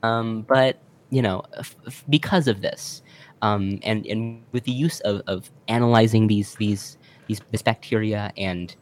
[0.00, 0.78] But, um, but
[1.10, 3.02] you know, f- f- because of this,
[3.42, 8.74] um, and and with the use of, of analyzing these these these this bacteria and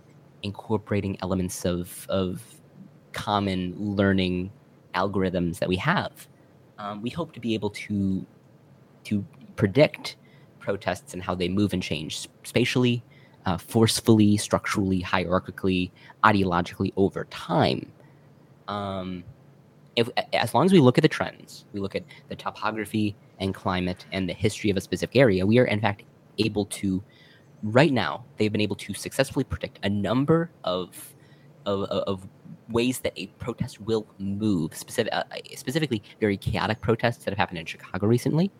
[0.42, 2.42] incorporating elements of of
[3.12, 4.50] common learning
[4.94, 6.26] algorithms that we have,
[6.78, 8.26] um, we hope to be able to
[9.04, 9.24] to
[9.56, 10.16] predict
[10.58, 13.02] protests and how they move and change spatially,
[13.46, 15.90] uh, forcefully, structurally, hierarchically,
[16.24, 17.90] ideologically over time.
[18.68, 19.24] Um,
[19.96, 23.54] if as long as we look at the trends, we look at the topography and
[23.54, 26.02] climate and the history of a specific area, we are in fact
[26.38, 27.02] able to
[27.64, 31.14] right now they've been able to successfully predict a number of
[31.66, 32.28] of, of
[32.68, 35.22] ways that a protest will move specific, uh,
[35.56, 38.50] specifically very chaotic protests that have happened in chicago recently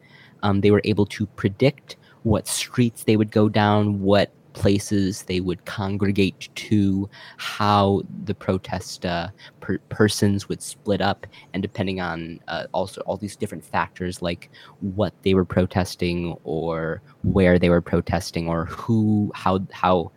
[0.43, 5.41] um, they were able to predict what streets they would go down what places they
[5.41, 9.29] would congregate to, how the protest uh,
[9.61, 14.51] per- persons would split up, and depending on uh, also all these different factors like
[14.81, 20.11] what they were protesting or where they were protesting or who, how, how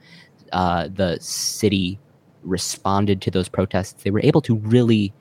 [0.53, 1.99] uh, the city
[2.43, 5.13] responded to those protests, they were able to really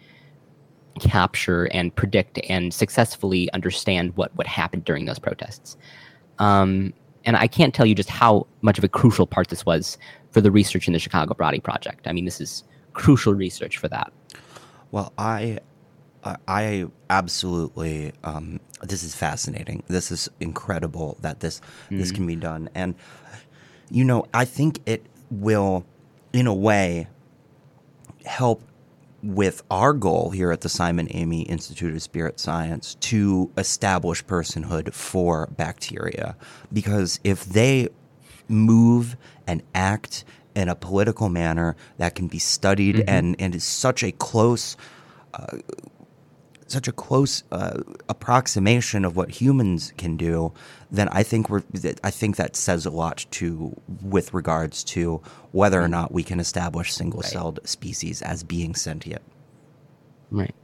[1.01, 5.77] capture and predict and successfully understand what what happened during those protests.
[6.39, 6.95] Um,
[7.27, 9.99] and I can't tell you just how much of a crucial part this was
[10.31, 12.07] for the research in the Chicago Brady Project.
[12.07, 14.13] I mean, this is crucial research for that.
[14.93, 15.59] Well, I,
[16.47, 18.13] I absolutely.
[18.25, 19.83] Um, this is fascinating.
[19.89, 21.99] This is incredible that this mm-hmm.
[21.99, 22.95] this can be done, and
[23.91, 25.85] you know, I think it will,
[26.33, 27.09] in a way,
[28.25, 28.63] help
[29.23, 34.93] with our goal here at the Simon Amy Institute of Spirit Science to establish personhood
[34.93, 36.37] for bacteria.
[36.73, 37.89] Because if they
[38.49, 40.25] move and act
[40.55, 43.09] in a political manner that can be studied mm-hmm.
[43.09, 44.77] and, and is such a close
[45.35, 45.59] uh,
[46.67, 50.53] such a close uh, approximation of what humans can do,
[50.91, 51.63] then I think we're
[52.03, 55.21] I think that says a lot to with regards to
[55.53, 55.93] whether or mm-hmm.
[55.93, 57.69] not we can establish single-celled right.
[57.69, 59.23] species as being sentient.
[60.31, 60.55] Right.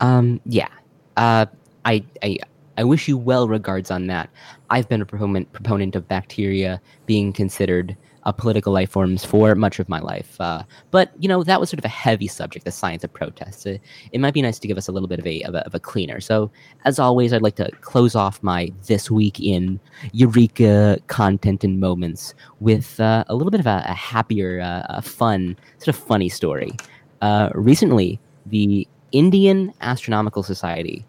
[0.00, 0.68] Um, yeah.
[1.16, 1.46] Uh,
[1.84, 2.38] I I
[2.76, 4.30] I wish you well regards on that.
[4.70, 9.78] I've been a proponent proponent of bacteria being considered uh, political life forms for much
[9.78, 10.40] of my life.
[10.40, 13.66] Uh, but you know that was sort of a heavy subject, the science of protests.
[13.66, 13.80] It,
[14.12, 15.74] it might be nice to give us a little bit of a, of a, of
[15.74, 16.20] a cleaner.
[16.20, 16.50] So
[16.84, 19.78] as always, I'd like to close off my this week in
[20.12, 25.02] Eureka content and moments with uh, a little bit of a, a happier, uh, a
[25.02, 26.72] fun, sort of funny story.
[27.20, 31.06] Uh, recently, the Indian Astronomical Society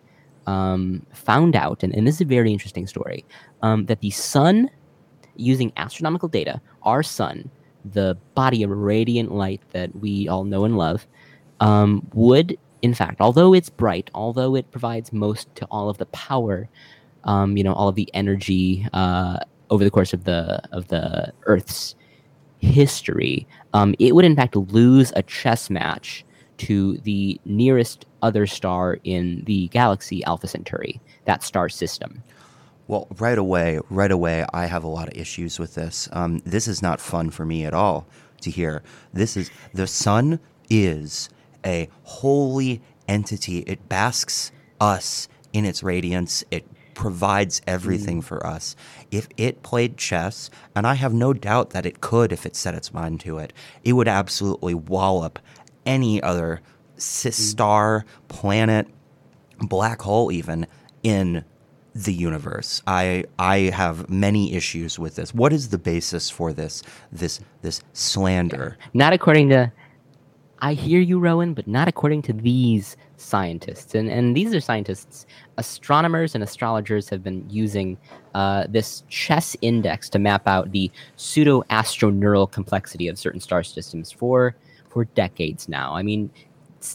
[0.48, 3.26] um, found out, and, and, this is a very interesting story,
[3.62, 4.70] um, that the sun
[5.36, 7.50] using astronomical data, our sun,
[7.84, 11.08] the body of radiant light that we all know and love,
[11.60, 16.06] um, would, in fact, although it's bright, although it provides most to all of the
[16.08, 16.68] power,
[17.24, 21.32] um, you know, all of the energy uh, over the course of the of the
[21.44, 21.96] Earth's
[22.60, 26.26] history, um, it would in fact lose a chess match
[26.58, 32.24] to the nearest other star in the galaxy, Alpha Centauri, that star system.
[32.88, 36.08] Well, right away, right away, I have a lot of issues with this.
[36.12, 38.06] Um, this is not fun for me at all
[38.42, 38.84] to hear.
[39.12, 40.40] This is the sun
[40.70, 41.30] is
[41.66, 43.60] a holy entity.
[43.60, 46.44] It basks us in its radiance.
[46.52, 48.24] It provides everything mm.
[48.24, 48.76] for us.
[49.12, 52.76] If it played chess, and I have no doubt that it could if it set
[52.76, 53.52] its mind to it,
[53.84, 55.40] it would absolutely wallop
[55.86, 56.62] any other
[56.98, 57.34] mm.
[57.34, 58.88] star, planet,
[59.60, 60.68] black hole, even
[61.04, 61.44] in
[61.96, 62.82] the universe.
[62.86, 65.34] I I have many issues with this.
[65.34, 68.78] What is the basis for this this this slander?
[68.94, 69.72] Not according to
[70.60, 73.96] I hear you, Rowan, but not according to these scientists.
[73.96, 75.26] And and these are scientists,
[75.58, 77.98] astronomers and astrologers have been using
[78.34, 84.12] uh, this chess index to map out the pseudo astroneural complexity of certain star systems
[84.12, 84.56] for
[84.96, 85.94] for decades now.
[85.94, 86.32] I mean,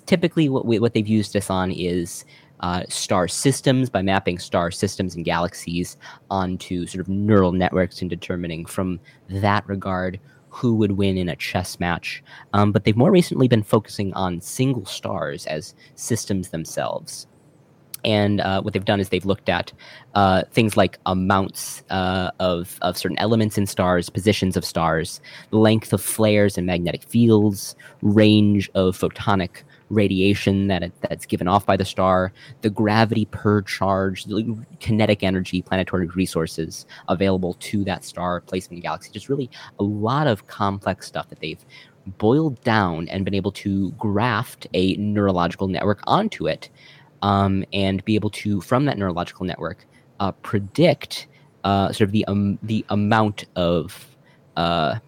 [0.06, 2.24] typically what we, what they've used this on is
[2.60, 5.98] uh, star systems by mapping star systems and galaxies
[6.30, 11.36] onto sort of neural networks and determining from that regard who would win in a
[11.36, 12.22] chess match.
[12.54, 17.26] Um, but they've more recently been focusing on single stars as systems themselves.
[18.04, 19.72] And uh, what they've done is they've looked at
[20.14, 25.92] uh, things like amounts uh, of, of certain elements in stars, positions of stars, length
[25.92, 31.76] of flares and magnetic fields, range of photonic radiation that it, that's given off by
[31.76, 32.32] the star,
[32.62, 34.24] the gravity per charge,
[34.78, 39.10] kinetic energy, planetary resources available to that star placement in the galaxy.
[39.10, 41.64] Just really a lot of complex stuff that they've
[42.18, 46.70] boiled down and been able to graft a neurological network onto it
[47.22, 49.86] um, and be able to, from that neurological network,
[50.20, 51.26] uh, predict
[51.64, 54.16] uh, sort of the um, the amount of
[54.56, 54.98] uh,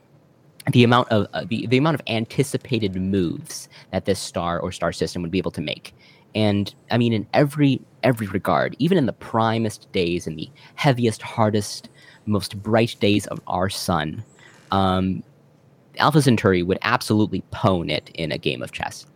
[0.71, 4.93] the amount of uh, the, the amount of anticipated moves that this star or star
[4.93, 5.95] system would be able to make.
[6.35, 11.21] And i mean in every every regard even in the primest days in the heaviest
[11.21, 11.91] hardest
[12.25, 14.25] most bright days of our sun
[14.71, 15.23] um,
[15.99, 19.07] alpha centauri would absolutely pwn it in a game of chess.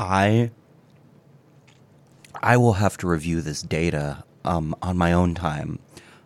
[0.00, 0.50] I
[2.42, 5.78] I will have to review this data um, on my own time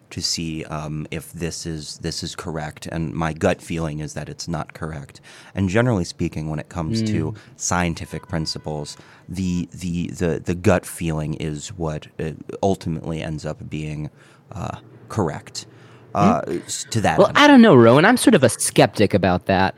[0.09, 2.87] to see um, if this is this is correct.
[2.87, 5.21] And my gut feeling is that it's not correct.
[5.55, 8.97] And generally speaking, when it comes to scientific principles,
[9.29, 12.31] the the the the gut feeling is what uh,
[12.63, 14.11] ultimately ends up being
[14.53, 15.67] uh, correct.
[16.15, 17.37] Uh, s- To that Well, end.
[17.39, 18.05] I don't know, Rowan.
[18.07, 19.75] I'm sort of a skeptic about that.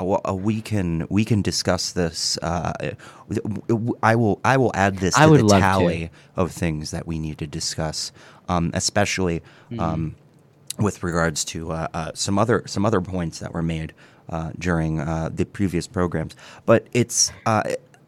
[0.00, 2.38] We can we can discuss this.
[2.42, 2.72] Uh,
[4.02, 5.60] I will I will add this I to the love to.
[5.60, 8.12] tally of things that we need to discuss,
[8.48, 9.80] um, especially Mm-hmm.
[9.80, 10.14] um,
[10.78, 13.92] with regards to uh, uh, some other some other points that were made
[14.28, 16.34] uh, during uh, the previous programs.
[16.66, 17.62] But it's uh,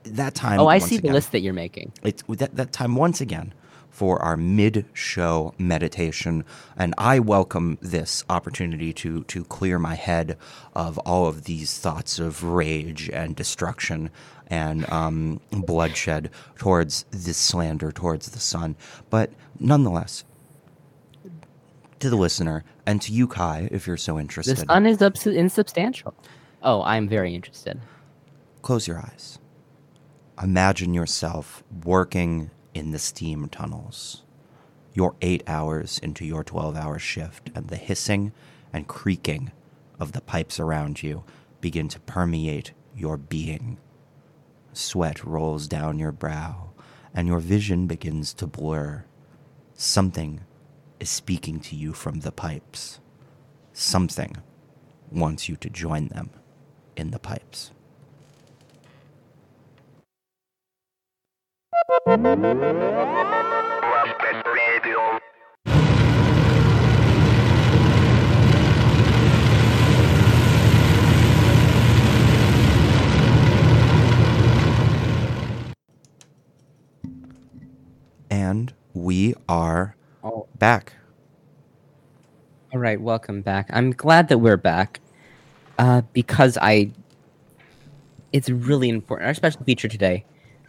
[0.04, 0.60] that time.
[0.60, 1.92] Oh, I see the list that you're making.
[2.02, 3.54] it's that, that time once again
[3.96, 6.44] for our mid-show meditation
[6.76, 10.36] and i welcome this opportunity to to clear my head
[10.74, 14.10] of all of these thoughts of rage and destruction
[14.48, 18.76] and um, bloodshed towards this slander towards the sun
[19.08, 20.24] but nonetheless
[21.98, 25.26] to the listener and to you kai if you're so The interested sun is ups-
[25.26, 26.12] insubstantial.
[26.62, 27.80] Oh, I'm very interested.
[28.60, 29.38] close your eyes.
[30.42, 34.22] Imagine yourself working in the steam tunnels.
[34.92, 38.32] You're eight hours into your 12 hour shift, and the hissing
[38.72, 39.52] and creaking
[39.98, 41.24] of the pipes around you
[41.60, 43.78] begin to permeate your being.
[44.72, 46.70] Sweat rolls down your brow,
[47.14, 49.04] and your vision begins to blur.
[49.74, 50.40] Something
[51.00, 53.00] is speaking to you from the pipes.
[53.72, 54.36] Something
[55.10, 56.30] wants you to join them
[56.96, 57.72] in the pipes.
[78.30, 80.94] And we are Oh, back.
[82.72, 83.00] all right.
[83.00, 83.70] Welcome back.
[83.72, 85.00] I'm glad that we're back
[85.78, 86.90] uh, because I.
[88.32, 89.28] It's really important.
[89.28, 90.24] Our special feature today.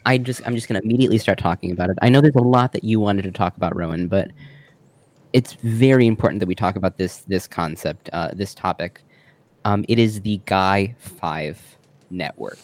[0.07, 1.97] I just I'm just gonna immediately start talking about it.
[2.01, 4.31] I know there's a lot that you wanted to talk about, Rowan, but
[5.33, 9.01] it's very important that we talk about this this concept, uh, this topic.
[9.65, 11.61] Um, it is the Guy Five
[12.09, 12.57] network.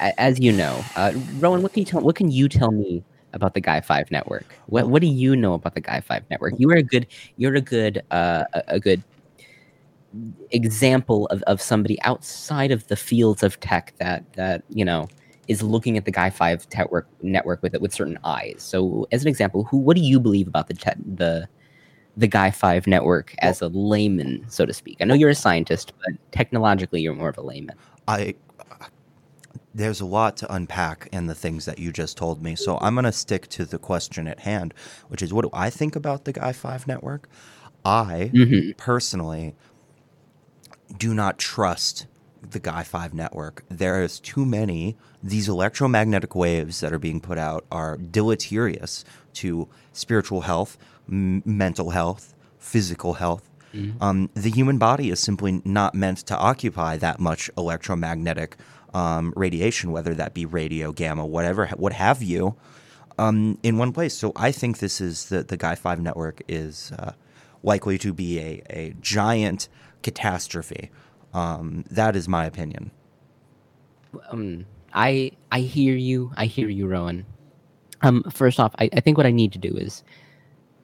[0.00, 2.00] As you know, uh, Rowan, what can you tell?
[2.00, 4.46] What can you tell me about the Guy Five network?
[4.64, 6.54] What What do you know about the Guy Five network?
[6.56, 7.06] You are a good.
[7.36, 8.00] You're a good.
[8.10, 9.02] Uh, a good
[10.50, 15.08] example of, of somebody outside of the fields of tech that that you know
[15.50, 18.56] is looking at the Guy Five network network with it with certain eyes.
[18.58, 21.48] So, as an example, who what do you believe about the te- the
[22.16, 24.98] the Guy Five network as a layman, so to speak?
[25.00, 27.76] I know you're a scientist, but technologically, you're more of a layman.
[28.06, 28.34] I
[29.74, 32.54] there's a lot to unpack in the things that you just told me.
[32.56, 34.74] So I'm going to stick to the question at hand,
[35.08, 37.28] which is what do I think about the Guy 5 network?
[37.84, 38.76] I Mhm.
[38.76, 39.54] personally
[40.98, 42.06] do not trust
[42.50, 43.64] the Guy 5 network.
[43.68, 49.68] There is too many these electromagnetic waves that are being put out are deleterious to
[49.92, 50.78] spiritual health,
[51.08, 53.48] m- mental health, physical health.
[54.00, 58.56] Um, the human body is simply not meant to occupy that much electromagnetic
[58.92, 62.56] um, radiation, whether that be radio, gamma, whatever, what have you,
[63.18, 64.14] um, in one place.
[64.16, 67.12] So I think this is the the Guy Five network is uh,
[67.62, 69.68] likely to be a, a giant
[70.02, 70.90] catastrophe.
[71.34, 72.90] Um, that is my opinion.
[74.30, 76.32] um, I I hear you.
[76.36, 77.26] I hear you, Rowan.
[78.02, 80.04] Um, first off, I, I think what I need to do is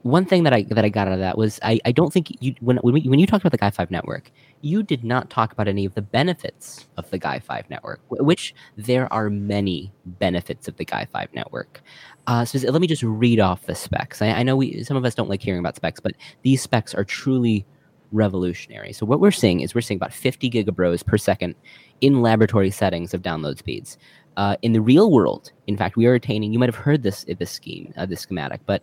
[0.02, 2.30] one thing that I that I got out of that was I, I don't think
[2.40, 4.30] you when when, we, when you talked about the Guy Five network,
[4.62, 8.54] you did not talk about any of the benefits of the Guy Five network, which
[8.76, 11.82] there are many benefits of the Guy Five network.
[12.28, 14.22] Uh, so let me just read off the specs.
[14.22, 16.94] I, I know we some of us don't like hearing about specs, but these specs
[16.94, 17.66] are truly
[18.12, 18.92] revolutionary.
[18.92, 21.54] So what we're seeing is we're seeing about 50 gigabros per second
[22.00, 23.98] in laboratory settings of download speeds.
[24.36, 26.52] Uh, in the real world, in fact, we are attaining.
[26.52, 28.82] You might have heard this this scheme, uh, this schematic, but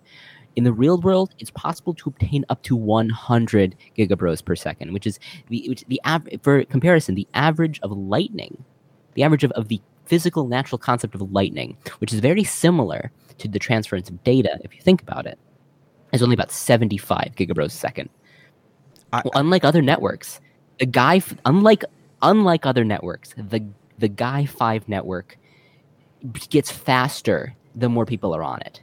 [0.56, 5.08] in the real world, it's possible to obtain up to 100 gigabros per second, which
[5.08, 5.20] is
[5.50, 8.64] the which the av- for comparison, the average of lightning,
[9.14, 13.48] the average of, of the physical natural concept of lightning, which is very similar to
[13.48, 15.40] the transference of data, if you think about it,
[16.12, 18.10] is only about 75 gigabros a second.
[19.14, 20.42] I- well, unlike other networks,
[20.80, 21.86] the guy, unlike
[22.22, 23.64] unlike other networks, the
[24.00, 25.38] the Guy Five network
[26.50, 28.82] gets faster the more people are on it.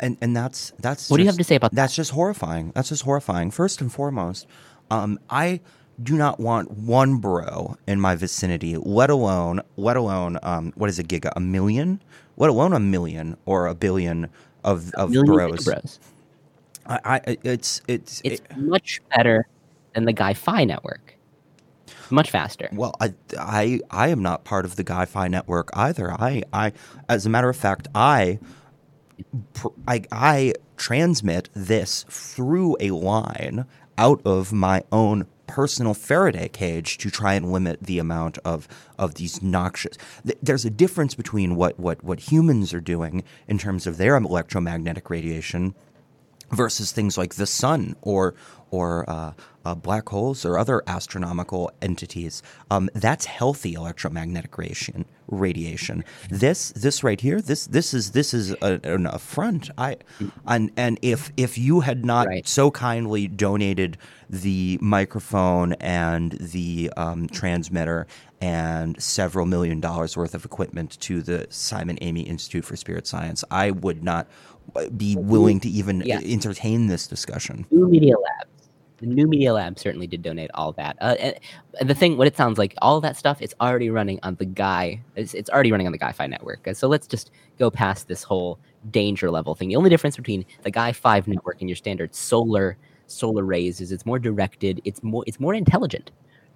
[0.00, 1.76] And and that's that's What do you have to say about that?
[1.76, 2.72] That's just horrifying.
[2.74, 3.50] That's just horrifying.
[3.50, 4.46] First and foremost,
[4.90, 5.60] um, I
[6.02, 10.98] do not want one bro in my vicinity, let alone let alone um, what is
[10.98, 11.32] a giga?
[11.36, 12.02] A million?
[12.36, 14.28] Let alone a million or a billion
[14.64, 15.64] of of Million bros.
[15.64, 16.00] bros.
[16.86, 19.46] I, I it's it's It's it- much better
[19.94, 21.16] than the Guy Fi network.
[22.10, 22.68] Much faster.
[22.72, 26.12] well, I, I I am not part of the Guy-Fi network either.
[26.12, 26.72] I I
[27.08, 28.38] as a matter of fact, I
[29.88, 33.64] I, I transmit this through a line
[33.96, 38.68] out of my own personal Faraday cage to try and limit the amount of
[38.98, 39.96] of these noxious.
[40.26, 44.16] Th- there's a difference between what what what humans are doing in terms of their
[44.16, 45.74] electromagnetic radiation
[46.50, 48.34] versus things like the sun or
[48.70, 49.32] or uh,
[49.64, 52.42] uh, black holes or other astronomical entities.
[52.70, 55.04] Um, that's healthy electromagnetic radiation.
[55.28, 56.04] Radiation.
[56.28, 57.40] This this right here.
[57.40, 59.70] This this is this is a, an affront.
[59.78, 59.96] I
[60.46, 62.46] and and if if you had not Right.
[62.46, 63.96] so kindly donated
[64.28, 68.06] the microphone and the um, transmitter
[68.42, 73.44] and several million dollars worth of equipment to the Simon Amy Institute for Spirit Science,
[73.50, 74.28] I would not
[74.96, 76.20] be willing to even Yeah.
[76.22, 77.64] entertain this discussion.
[77.70, 78.50] New Media Labs.
[78.98, 80.96] The New Media Lab certainly did donate all that.
[81.00, 84.36] Uh, and, the thing, what it sounds like, all that stuff, it's already running on
[84.36, 85.02] the Guy.
[85.16, 86.68] It's, it's already running on the Guy Fi network.
[86.74, 88.58] So let's just go past this whole
[88.90, 89.68] danger level thing.
[89.68, 92.76] The only difference between the Guy Five network and your standard solar
[93.06, 94.80] solar rays is it's more directed.
[94.84, 96.10] It's more it's more intelligent,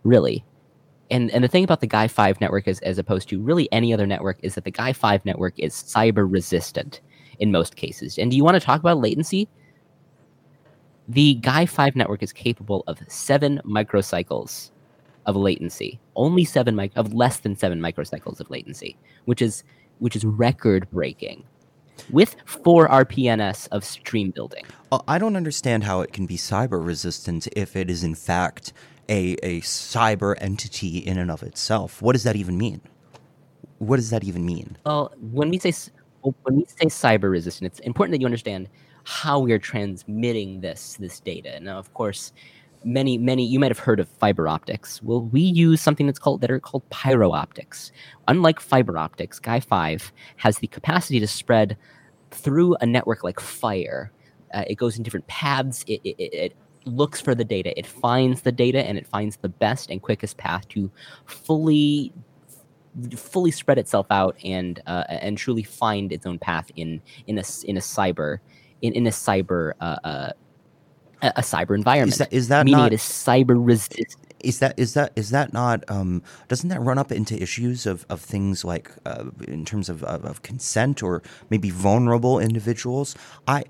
[0.05, 0.45] really.
[1.11, 3.93] And and the thing about the Guy Five network is, as opposed to really any
[3.93, 7.01] other network, is that the Guy Five network is cyber resistant
[7.39, 8.18] in most cases.
[8.18, 9.49] And do you want to talk about latency?
[11.09, 14.71] The Guy 5 network is capable of seven microcycles
[15.25, 15.99] of latency.
[16.17, 19.65] Only seven mic- of less than seven microcycles of latency, which is
[20.01, 21.45] which is record breaking.
[22.11, 24.65] With four RPNS of stream building.
[24.93, 28.73] Uh, I don't understand how it can be cyber resistant if it is in fact
[29.09, 32.01] a, a cyber entity in and of itself.
[32.01, 32.83] What does that even mean?
[33.79, 34.77] What does that even mean?
[34.87, 35.73] Well, when we say
[36.23, 38.69] when we say cyber resistant, it's important that you understand
[39.05, 41.61] how we are transmitting this this data.
[41.61, 42.33] Now, of course,
[42.85, 45.03] many many you might have heard of fiber optics.
[45.03, 47.93] Well, we use something that's called that are called pyro optics.
[48.29, 51.77] Unlike fiber optics, Guy Five has the capacity to spread
[52.31, 54.13] through a network like fire.
[54.55, 55.85] Uh, it goes in different paths.
[55.87, 57.79] It, it, it- looks for the data.
[57.79, 60.91] It finds the data, and it finds the best and quickest path to
[61.27, 62.13] fully
[63.17, 67.45] fully spread itself out and uh, and truly find its own path in in a
[67.65, 68.39] in a cyber
[68.83, 70.33] in, in a cyber uh, uh,
[71.22, 72.12] a cyber environment.
[72.12, 74.16] Is that is that meaning not it is cyber resistant.
[74.41, 78.07] is that is that is that not um doesn't that run up into issues of,
[78.09, 83.16] of things like uh, in terms of, of of consent or maybe vulnerable individuals
[83.49, 83.64] i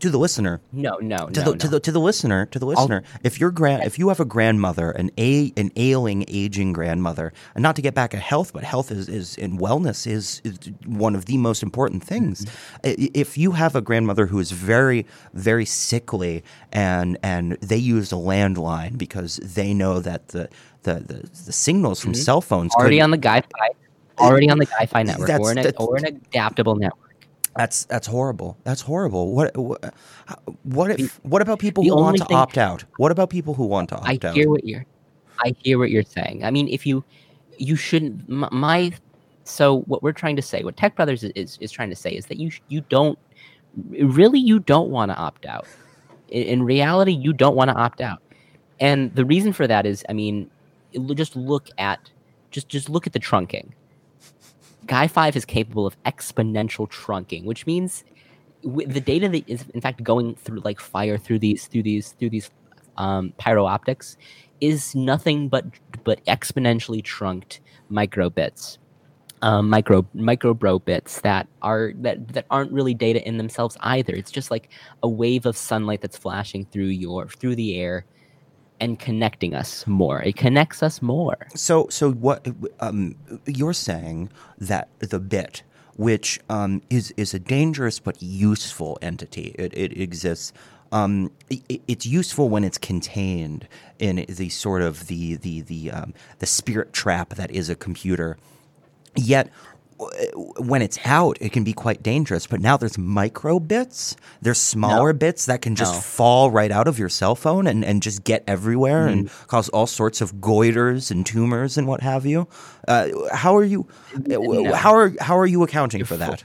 [0.00, 0.60] to the listener.
[0.72, 3.02] No, no, to no, the to the to the listener to the listener.
[3.22, 7.62] If your grand if you have a grandmother an a an ailing aging grandmother and
[7.62, 11.14] not to get back at health but health is is in wellness is, is one
[11.14, 12.44] of the most important things.
[12.44, 12.88] Mm-hmm.
[12.88, 16.42] I- if you have a grandmother who is very very sickly
[16.72, 20.48] and and they use a landline because they know that the
[20.82, 22.22] the the, the signals from mm-hmm.
[22.22, 23.70] cell phones already on the Guy-Fi,
[24.18, 27.05] already on the Guy-Fi network, or an or an adaptable network.
[27.56, 28.56] That's that's horrible.
[28.64, 29.34] That's horrible.
[29.34, 29.94] What what,
[30.62, 32.84] what if what about people the who want to opt out?
[32.98, 34.34] What about people who want to I opt out?
[34.34, 34.84] hear what you're,
[35.44, 36.44] I hear what you're saying.
[36.44, 37.02] I mean, if you,
[37.58, 38.28] you shouldn't.
[38.28, 38.92] m- My,
[39.44, 42.10] so what we're trying to say, what Tech Brothers is is, is trying to say
[42.10, 43.18] is that you you don't,
[44.00, 45.66] really you don't want to opt out.
[46.28, 48.20] In, in reality, you don't want to opt out,
[48.80, 50.50] and the reason for that is, I mean,
[51.14, 52.00] just look at,
[52.50, 53.70] just just look at the trunking.
[54.86, 58.04] Guy Five is capable of exponential trunking, which means
[58.62, 62.30] the data that is in fact going through like fire through these through these through
[62.30, 62.50] these
[62.96, 64.16] um, pyro optics
[64.60, 65.64] is nothing but
[66.04, 67.60] but exponentially trunked
[67.90, 68.78] microbits
[69.42, 74.14] um, micro micro bro bits that are that that aren't really data in themselves either.
[74.14, 74.70] It's just like
[75.02, 78.06] a wave of sunlight that's flashing through your through the air
[78.80, 82.46] and connecting us more it connects us more So, so what
[82.80, 83.16] um,
[83.46, 85.62] you're saying that the bit,
[85.96, 90.52] which um, is is a dangerous but useful entity, it, it exists.
[90.92, 93.66] Um, i it's useful when it's contained
[93.98, 98.36] in the sort of the the the um, the spirit trap that is a computer.
[99.16, 99.48] Yet,
[100.58, 102.46] when it's out, it can be quite dangerous.
[102.46, 104.16] But now there's micro bits.
[104.42, 106.00] There's smaller bits that can just No.
[106.00, 109.86] fall right out of your cell phone and, and just get everywhere and cause all
[109.86, 112.46] sorts of goiters and tumors and what have you.
[112.86, 113.86] Uh, how are you?
[114.14, 114.74] uh, No.
[114.74, 116.44] How are how are you accounting for that?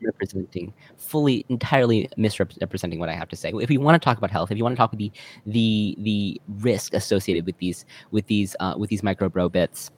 [0.00, 3.50] misrepresenting, fully, entirely misrepresenting what I have to say.
[3.60, 5.10] If you want to talk about health, if you want to talk about the
[5.46, 9.90] the the risk associated with these with these uh, with these micro bro bits,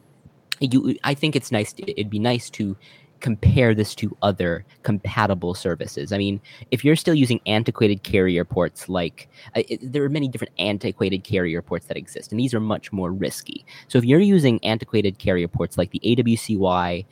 [0.60, 1.72] you I think it's nice.
[1.74, 2.76] To, it'd be nice to
[3.20, 6.12] compare this to other compatible services.
[6.12, 6.40] I mean,
[6.70, 11.24] if you're still using antiquated carrier ports, like uh, it, there are many different antiquated
[11.24, 13.64] carrier ports that exist, and these are much more risky.
[13.88, 17.04] So if you're using antiquated carrier ports like the AWCY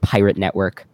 [0.00, 0.86] pirate network,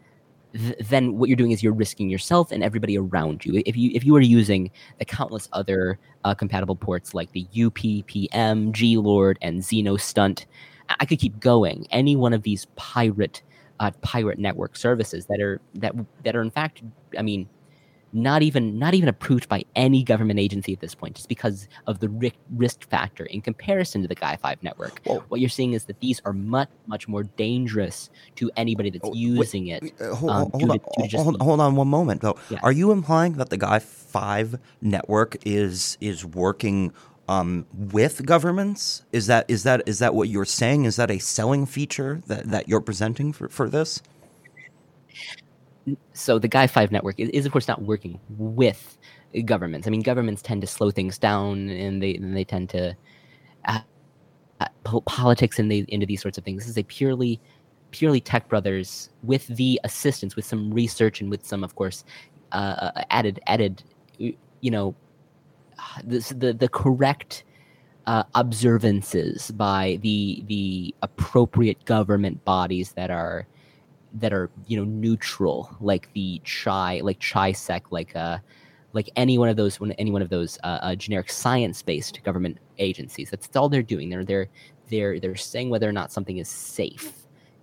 [0.52, 3.62] th- then what you're doing is you're risking yourself and everybody around you.
[3.66, 8.72] If you if you were using the countless other uh, compatible ports like the UPPM,
[8.72, 10.46] Glord, and Xeno Stunt,
[10.88, 11.86] I could keep going.
[11.90, 13.42] Any one of these pirate
[13.80, 16.82] uh, pirate network services that are that that are in fact,
[17.16, 17.48] I mean,
[18.12, 22.00] not even not even approved by any government agency at this point, just because of
[22.00, 25.00] the risk, risk factor in comparison to the Guy Five network.
[25.04, 25.22] Whoa.
[25.28, 29.14] What you're seeing is that these are much much more dangerous to anybody that's oh,
[29.14, 30.00] using wait, it.
[30.00, 30.80] Uh, hold, um, hold, on,
[31.10, 32.38] hold, hold, on one moment though.
[32.50, 32.58] Yeah.
[32.62, 36.92] Are you implying that the Guy Five network is is working
[37.28, 39.04] um, with governments?
[39.12, 40.84] Is that is that is that what you're saying?
[40.84, 44.02] Is that a selling feature that, that you're presenting for, for this?
[46.12, 48.98] So the Guy Five network is, is of course not working with
[49.44, 49.86] governments.
[49.86, 52.96] I mean, governments tend to slow things down, and they and they tend to
[53.66, 53.80] uh,
[55.06, 56.62] politics into these sorts of things.
[56.62, 57.40] This is a purely
[57.90, 62.04] purely tech brothers with the assistance, with some research, and with some, of course,
[62.52, 63.82] uh added added
[64.18, 64.94] you know
[66.04, 67.44] this, the the correct
[68.06, 73.46] uh, observances by the the appropriate government bodies that are
[74.14, 78.38] that are you know neutral, like the chai, like ChISEC, like uh,
[78.92, 82.58] like any one of those any one of those uh, uh, generic science based government
[82.78, 83.30] agencies.
[83.30, 84.08] That's all they're doing.
[84.08, 84.48] They're they're
[84.88, 87.12] they're they're saying whether or not something is safe.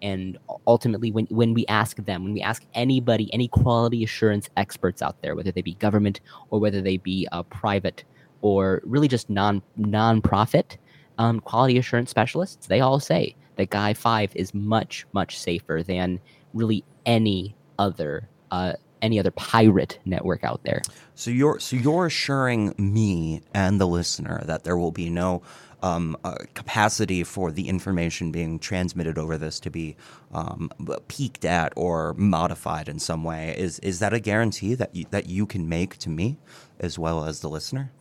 [0.06, 0.38] And
[0.68, 5.20] ultimately, when, when we ask them, when we ask anybody, any quality assurance experts out
[5.24, 8.03] there, whether they be government or whether they be uh, private
[8.41, 10.78] or really just non non-profit
[11.18, 16.20] um, quality assurance specialists, they all say that Guy Five is much much safer than
[16.53, 20.84] really any other uh, any other pirate network out there.
[21.16, 25.41] So you're so you're assuring me and the listener that there will be no
[25.86, 29.96] um, uh, capacity for the information being transmitted over this to be
[30.34, 30.72] um,
[31.08, 33.56] peaked at or modified in some way.
[33.58, 36.38] Is is that a guarantee that you, that you can make to me
[36.80, 37.92] as well as the listener?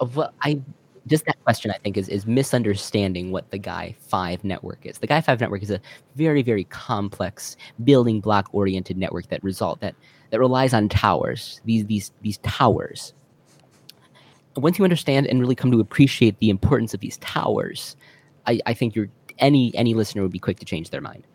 [0.00, 0.60] of what I
[1.06, 4.98] just that question I think is is misunderstanding what the Guy Five network is.
[4.98, 5.80] The Guy Five network is a
[6.16, 9.94] very very complex building block oriented network that result that
[10.30, 11.60] that relies on towers.
[11.64, 13.14] These these these towers.
[14.58, 17.96] Once you understand and really come to appreciate the importance of these towers,
[18.46, 21.26] I, I think you're any any listener would be quick to change their mind.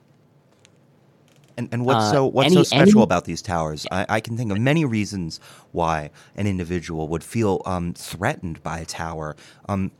[1.58, 3.86] And, and what's uh, so what's any, so special any, about these towers?
[3.92, 5.40] I, I, can think of many reasons
[5.72, 9.36] why an individual would feel um, threatened by a tower.
[9.70, 9.92] Um,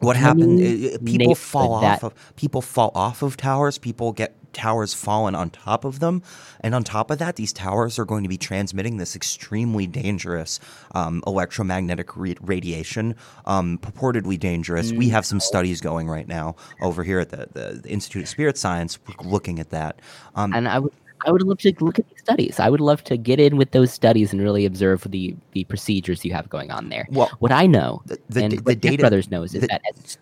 [0.00, 0.58] what happened?
[1.06, 2.04] People fall off.
[2.04, 3.78] Of, people fall off of towers.
[3.78, 6.22] People get towers fallen on top of them,
[6.60, 10.58] and on top of that, these towers are going to be transmitting this extremely dangerous
[10.94, 14.92] um, electromagnetic re- radiation, um, purportedly dangerous.
[14.92, 14.98] Mm.
[14.98, 18.28] We have some studies going right now over here at the, the, the Institute of
[18.28, 20.00] Spirit Science, looking at that.
[20.34, 20.92] Um, and I would
[21.26, 22.60] I would love to look at these studies.
[22.60, 26.24] I would love to get in with those studies and really observe the the procedures
[26.24, 27.06] you have going on there.
[27.10, 29.82] Well, what I know the, the, and the what data, Brothers knows is the, that
[29.94, 30.18] as,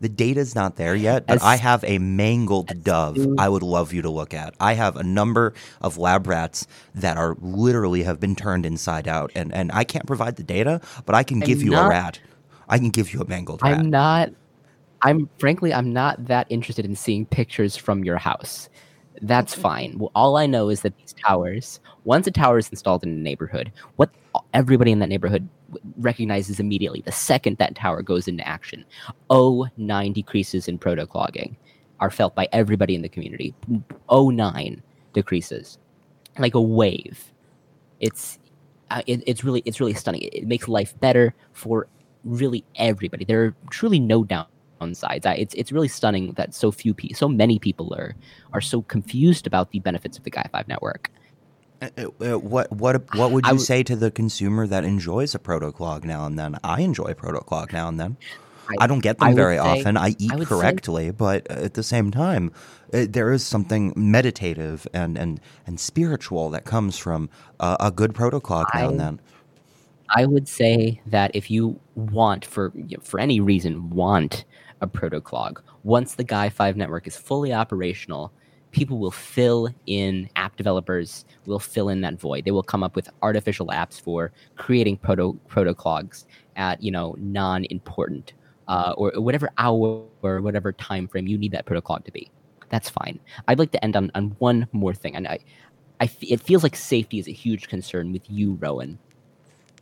[0.00, 3.92] the data's not there yet, but as, I have a mangled dove I would love
[3.92, 4.54] you to look at.
[4.60, 9.30] I have a number of lab rats that are literally have been turned inside out,
[9.34, 11.88] and, and I can't provide the data, but I can I'm give you not, a
[11.88, 12.20] rat.
[12.68, 13.78] I can give you a mangled rat.
[13.78, 14.30] I'm not.
[15.02, 18.68] I'm frankly, I'm not that interested in seeing pictures from your house.
[19.22, 19.98] That's fine.
[19.98, 23.12] Well, all I know is that these towers, once a tower is installed in a
[23.14, 24.10] neighborhood, what
[24.52, 25.48] everybody in that neighborhood
[25.96, 28.84] recognizes immediately the second that tower goes into action,
[29.30, 31.56] oh nine decreases in protoclogging
[32.00, 33.54] are felt by everybody in the community.
[34.08, 35.78] Oh nine decreases,
[36.38, 37.32] like a wave.
[38.00, 38.38] It's
[38.90, 40.22] uh, it, it's really it's really stunning.
[40.22, 41.88] It, it makes life better for
[42.24, 43.24] really everybody.
[43.24, 44.48] There are truly no doubt
[44.94, 45.26] sides.
[45.26, 48.14] I, it's it's really stunning that so few people, so many people are
[48.52, 51.10] are so confused about the benefits of the Guy Five network.
[51.82, 55.34] Uh, uh, uh what what what would you w- say to the consumer that enjoys
[55.34, 56.56] a protoclog now and then?
[56.64, 58.16] I enjoy protoclog now and then.
[58.68, 59.96] I, I don't get them very say, often.
[59.96, 62.50] I eat I correctly, say, but at the same time,
[62.92, 68.66] uh, there is something meditative and and and spiritual that comes from a good protoclog
[68.74, 69.20] now and then.
[70.14, 72.72] I would say that if you want, for
[73.02, 74.44] for any reason, want
[74.80, 75.60] a protoclog.
[75.82, 78.32] Once the Guy 5 network is fully operational,
[78.72, 82.44] people will fill in app developers will fill in that void.
[82.44, 88.34] They will come up with artificial apps for creating proto protoclogs at you know non-important
[88.68, 92.30] uh, or whatever hour or whatever time frame you need that protoclog to be.
[92.68, 93.20] That's fine.
[93.48, 95.38] I'd like to end on, on one more thing, and I,
[96.00, 98.98] I it feels like safety is a huge concern with you, Rowan.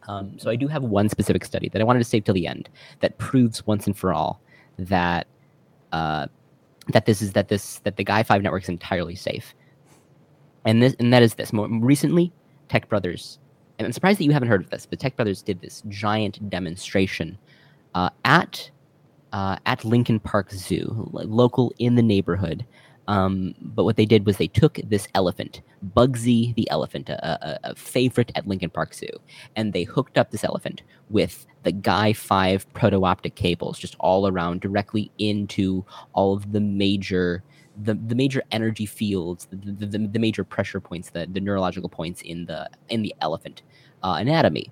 [0.06, 2.46] Um, so I do have one specific study that I wanted to save till the
[2.46, 2.68] end
[3.00, 4.40] that proves once and for all
[4.78, 5.26] that
[5.92, 6.26] uh,
[6.88, 9.54] that this is that this that the Guy Five network is entirely safe.
[10.64, 11.52] And this and that is this.
[11.52, 12.32] More recently,
[12.68, 13.38] Tech Brothers.
[13.78, 16.48] And I'm surprised that you haven't heard of this, but Tech Brothers did this giant
[16.48, 17.36] demonstration
[17.94, 18.70] uh, at
[19.32, 22.64] uh, at Lincoln Park Zoo, local in the neighborhood,
[23.06, 25.60] um, but what they did was they took this elephant,
[25.94, 29.08] Bugsy the elephant, a, a, a, favorite at Lincoln Park Zoo,
[29.56, 34.26] and they hooked up this elephant with the Guy 5 proto optic cables just all
[34.26, 37.42] around directly into all of the major.
[37.76, 42.22] The, the major energy fields, the, the, the, major pressure points, the, the neurological points
[42.22, 43.62] in the in the elephant
[44.04, 44.70] uh, anatomy,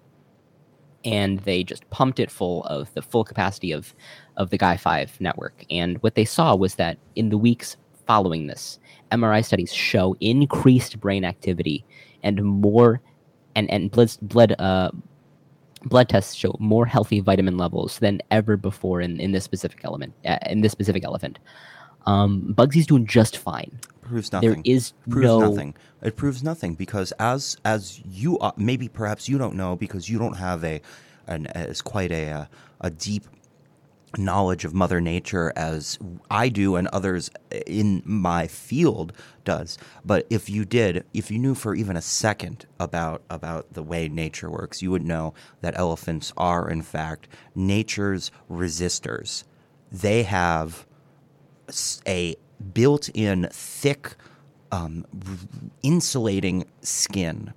[1.04, 3.92] and they just pumped it full of the full capacity of
[4.36, 5.64] of the Guy 5 network.
[5.68, 7.76] And what they saw was that in the weeks
[8.06, 8.78] following this.
[9.10, 11.84] MRI studies show increased brain activity
[12.22, 13.00] and more,
[13.54, 14.90] and and blood blood uh,
[15.84, 20.14] blood tests show more healthy vitamin levels than ever before in, in this specific element
[20.24, 21.38] uh, in this specific elephant.
[22.06, 23.78] Um, Bugsy's doing just fine.
[24.00, 24.50] Proves nothing.
[24.50, 25.74] There is proves no nothing.
[26.02, 30.18] It proves nothing because as as you uh, maybe perhaps you don't know because you
[30.18, 30.80] don't have a
[31.26, 32.48] an as quite a a,
[32.80, 33.24] a deep
[34.18, 35.98] knowledge of mother nature as
[36.30, 37.30] I do and others
[37.66, 39.12] in my field
[39.44, 43.82] does but if you did if you knew for even a second about about the
[43.82, 49.44] way nature works you would know that elephants are in fact nature's resistors
[49.90, 50.86] they have
[52.06, 52.36] a
[52.72, 54.14] built-in thick
[54.70, 55.04] um,
[55.82, 57.52] insulating skin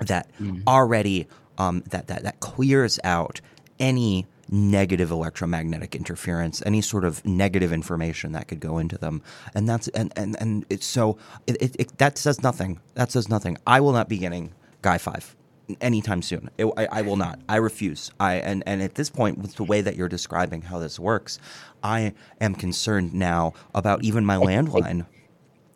[0.00, 0.62] that mm.
[0.66, 1.26] already
[1.58, 3.40] um, that, that that clears out
[3.78, 9.22] any negative electromagnetic interference, any sort of negative information that could go into them,
[9.54, 12.80] and that's and and and it's so it, it, it that says nothing.
[12.94, 13.58] That says nothing.
[13.66, 15.34] I will not be getting Guy Five
[15.80, 16.50] anytime soon.
[16.58, 17.40] It, I, I, will not.
[17.48, 18.10] I refuse.
[18.20, 21.38] I and and at this point, with the way that you're describing how this works,
[21.82, 25.06] I am concerned now about even my landline.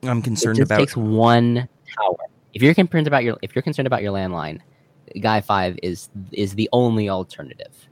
[0.03, 0.79] I'm concerned it just about.
[0.79, 2.17] takes one tower.
[2.55, 4.61] If you're concerned about your if you're concerned about your landline,
[5.21, 7.89] Guy Five is is the only alternative.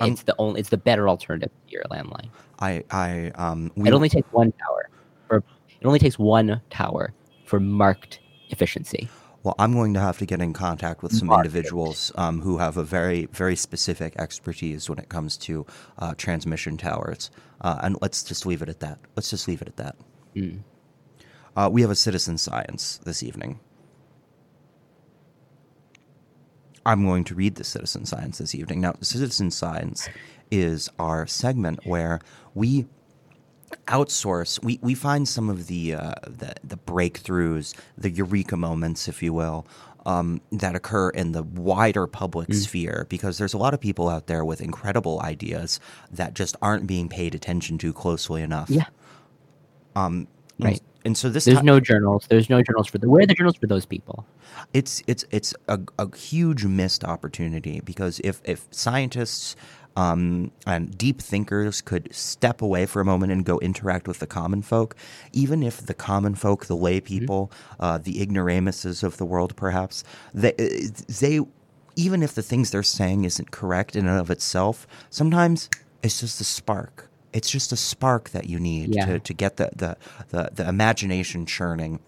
[0.00, 2.28] It's the only it's the better alternative to your landline.
[2.60, 4.90] I I um it only takes one tower
[5.26, 7.12] for it only takes one tower
[7.44, 8.20] for marked
[8.50, 9.08] efficiency.
[9.44, 12.76] Well, I'm going to have to get in contact with some individuals um, who have
[12.76, 15.64] a very, very specific expertise when it comes to
[15.98, 17.30] uh, transmission towers.
[17.60, 18.98] Uh, and let's just leave it at that.
[19.14, 19.96] Let's just leave it at that.
[20.34, 20.60] Mm.
[21.56, 23.60] Uh, we have a citizen science this evening.
[26.88, 28.80] I'm going to read the citizen science this evening.
[28.80, 30.08] Now, citizen science
[30.50, 32.20] is our segment where
[32.54, 32.86] we
[33.86, 39.22] outsource we, we find some of the, uh, the the breakthroughs the eureka moments if
[39.22, 39.66] you will
[40.06, 42.54] um, that occur in the wider public mm.
[42.54, 45.80] sphere because there's a lot of people out there with incredible ideas
[46.10, 48.86] that just aren't being paid attention to closely enough yeah
[49.94, 50.26] um,
[50.58, 53.34] right and so this there's no journals there's no journals for the where are the
[53.34, 54.26] journals for those people
[54.74, 59.56] it's it's it's a, a huge missed opportunity because if if scientists
[59.96, 64.28] um, and deep thinkers could step away for a moment and go interact with the
[64.28, 64.94] common folk,
[65.32, 67.06] even if the common folk, the lay mm-hmm.
[67.06, 67.82] people, mm-hmm.
[67.82, 70.52] uh, the ignoramuses of the world, perhaps they
[71.20, 71.40] they
[71.96, 75.68] even if the things they're saying isn't correct in and of itself, sometimes
[76.04, 79.06] it's just a spark it's just a spark that you need yeah.
[79.06, 79.96] to, to get the, the,
[80.30, 82.00] the, the imagination churning.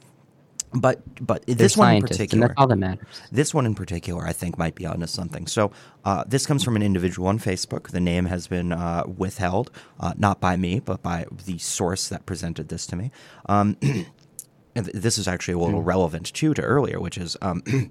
[0.73, 3.05] But but They're this one in particular, all that matters.
[3.33, 5.49] This one in particular, I think, might be onto something.
[5.49, 5.73] So
[6.05, 7.91] uh, this comes from an individual on Facebook.
[7.91, 12.25] The name has been uh, withheld, uh, not by me, but by the source that
[12.25, 13.11] presented this to me.
[13.47, 13.79] Um,
[14.75, 15.87] this is actually a little mm.
[15.87, 17.63] relevant too to earlier, which is um,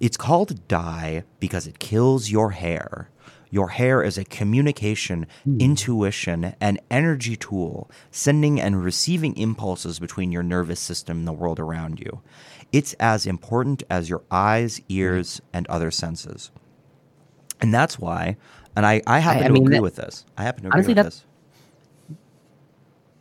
[0.00, 3.08] it's called dye because it kills your hair.
[3.50, 5.60] Your hair is a communication, mm.
[5.60, 11.58] intuition, and energy tool, sending and receiving impulses between your nervous system and the world
[11.58, 12.20] around you.
[12.72, 16.50] It's as important as your eyes, ears, and other senses.
[17.60, 18.36] And that's why,
[18.76, 20.24] and I, I happen I, I to mean, agree that, with this.
[20.36, 21.24] I happen to agree honestly, with this.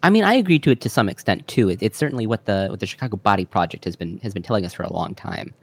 [0.04, 1.70] I mean, I agree to it to some extent too.
[1.70, 4.66] It, it's certainly what the what the Chicago Body Project has been has been telling
[4.66, 5.54] us for a long time.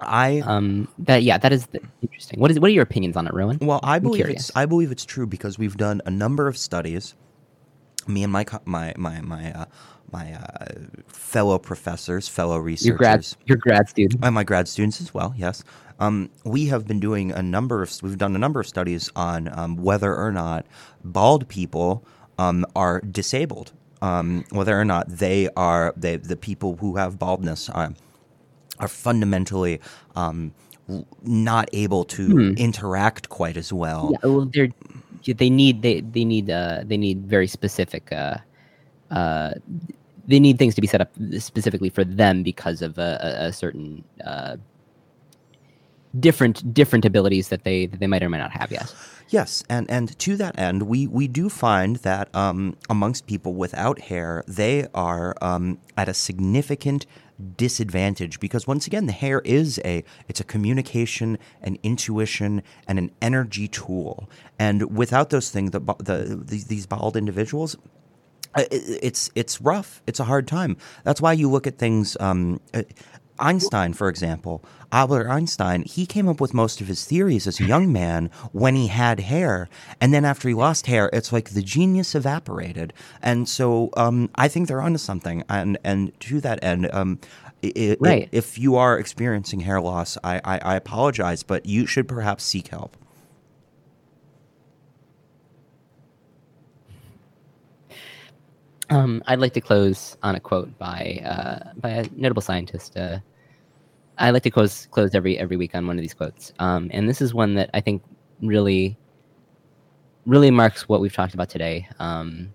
[0.00, 1.68] I um that yeah that is
[2.02, 2.40] interesting.
[2.40, 3.58] What is what are your opinions on it, Rowan?
[3.60, 7.14] Well, I believe it's I believe it's true because we've done a number of studies
[8.08, 9.64] me and my my my my uh,
[10.12, 10.66] my uh,
[11.08, 14.24] fellow professors, fellow researchers, Your grad, your grad student.
[14.24, 15.34] and my grad students as well.
[15.36, 15.64] Yes,
[16.00, 19.48] um, we have been doing a number of we've done a number of studies on
[19.58, 20.66] um, whether or not
[21.04, 22.04] bald people
[22.38, 23.72] um, are disabled,
[24.02, 27.94] um, whether or not they are they the people who have baldness are,
[28.78, 29.80] are fundamentally
[30.14, 30.52] um,
[31.22, 34.10] not able to interact quite as well.
[34.12, 34.68] Yeah, well, they're
[35.34, 38.36] they need they they need uh they need very specific uh
[39.10, 39.54] uh
[40.28, 43.52] they need things to be set up specifically for them because of a, a, a
[43.52, 44.56] certain uh
[46.20, 48.70] different different abilities that they that they might or might not have.
[48.70, 48.94] Yes.
[49.28, 54.02] Yes, and, and to that end, we, we do find that um, amongst people without
[54.02, 57.06] hair, they are um, at a significant
[57.56, 63.10] disadvantage because once again, the hair is a it's a communication, an intuition, and an
[63.20, 64.28] energy tool.
[64.58, 67.76] And without those things, the, ba- the these, bald individuals,
[68.54, 70.02] uh, it's it's rough.
[70.06, 70.76] It's a hard time.
[71.04, 72.16] That's why you look at things.
[72.20, 72.60] Um,
[73.38, 77.64] Einstein, for example, Albert Einstein, he came up with most of his theories as a
[77.64, 79.68] young man when he had hair,
[80.00, 82.92] and then after he lost hair, it's like the genius evaporated.
[83.22, 85.42] And so, um, I think they're onto something.
[85.48, 87.18] And and to that end, um,
[87.64, 88.28] i- i- Right.
[88.32, 92.68] if you are experiencing hair loss, I, I, I apologize, but you should perhaps seek
[92.68, 92.96] help.
[98.90, 102.96] Um, I'd like to close on a quote by uh, by a notable scientist.
[102.96, 103.18] Uh,
[104.18, 107.08] I like to close close every every week on one of these quotes, um, and
[107.08, 108.02] this is one that I think
[108.40, 108.96] really
[110.24, 111.88] really marks what we've talked about today.
[111.98, 112.52] Um,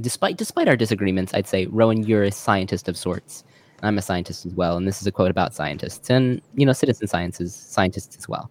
[0.00, 3.44] despite despite our disagreements, I'd say Rowan, you're a scientist of sorts.
[3.82, 6.72] I'm a scientist as well, and this is a quote about scientists and you know
[6.72, 8.48] citizen sciences scientists as well.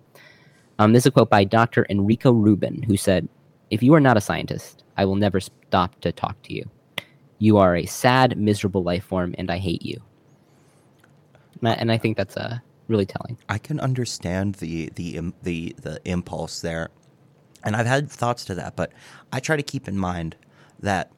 [0.77, 1.85] Um, this is a quote by Dr.
[1.89, 3.29] Enrico Rubin, who said,
[3.69, 6.69] "If you are not a scientist, I will never stop to talk to you.
[7.41, 10.01] You are a sad, miserable life form, and I hate you."
[11.61, 13.37] And I- And I think that's uh, really telling.
[13.49, 16.89] I can understand the the the the impulse there,
[17.63, 18.75] and I've had thoughts to that.
[18.77, 18.93] But
[19.33, 20.37] I try to keep in mind
[20.81, 21.11] that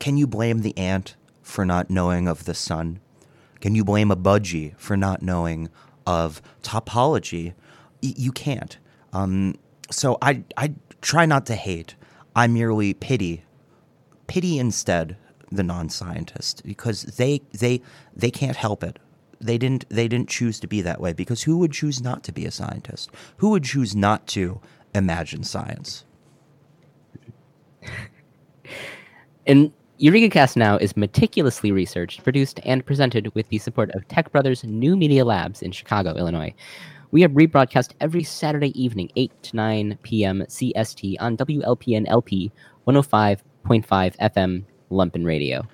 [0.00, 3.00] can you blame the ant for not knowing of the sun?
[3.60, 5.70] Can you blame a budgie for not knowing
[6.06, 7.54] of topology?
[8.02, 8.78] Y- you can't.
[9.14, 9.56] Um,
[9.90, 11.96] so I I try not to hate.
[12.36, 13.43] I merely pity
[14.26, 15.16] pity instead
[15.52, 17.80] the non-scientist because they they
[18.14, 18.98] they can't help it
[19.40, 22.32] they didn't they didn't choose to be that way because who would choose not to
[22.32, 24.60] be a scientist who would choose not to
[24.94, 26.04] imagine science
[29.46, 34.32] And Eureka Cast Now is meticulously researched, produced, and presented with the support of Tech
[34.32, 36.54] Brothers New Media Labs in Chicago, Illinois.
[37.10, 40.40] We are rebroadcast every Saturday evening, 8 to 9 p.m.
[40.48, 42.50] CST on WLPN LP
[42.88, 45.66] 105.5 FM Lumpen Radio.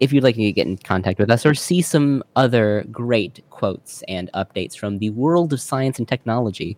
[0.00, 4.02] If you'd like to get in contact with us or see some other great quotes
[4.08, 6.76] and updates from the world of science and technology,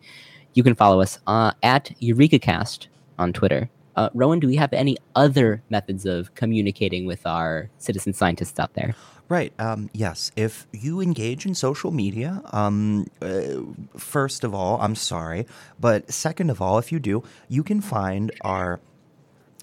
[0.54, 2.86] you can follow us uh, at EurekaCast
[3.18, 3.68] on Twitter.
[3.96, 8.74] Uh, Rowan, do we have any other methods of communicating with our citizen scientists out
[8.74, 8.94] there?
[9.28, 13.60] right um, yes if you engage in social media um, uh,
[13.96, 15.46] first of all i'm sorry
[15.78, 18.80] but second of all if you do you can find our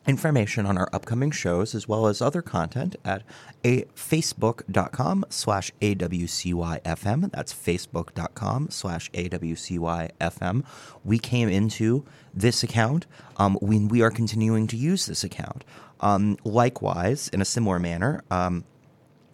[0.07, 3.23] information on our upcoming shows as well as other content at
[3.63, 10.63] a facebook.com slash awcyfm that's facebook.com slash awcyfm
[11.03, 13.05] we came into this account
[13.37, 15.63] um, when we are continuing to use this account.
[15.99, 18.65] Um, likewise in a similar manner um,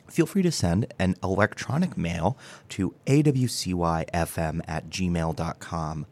[0.09, 2.37] feel free to send an electronic mail
[2.69, 6.05] to awcyfm at gmail.com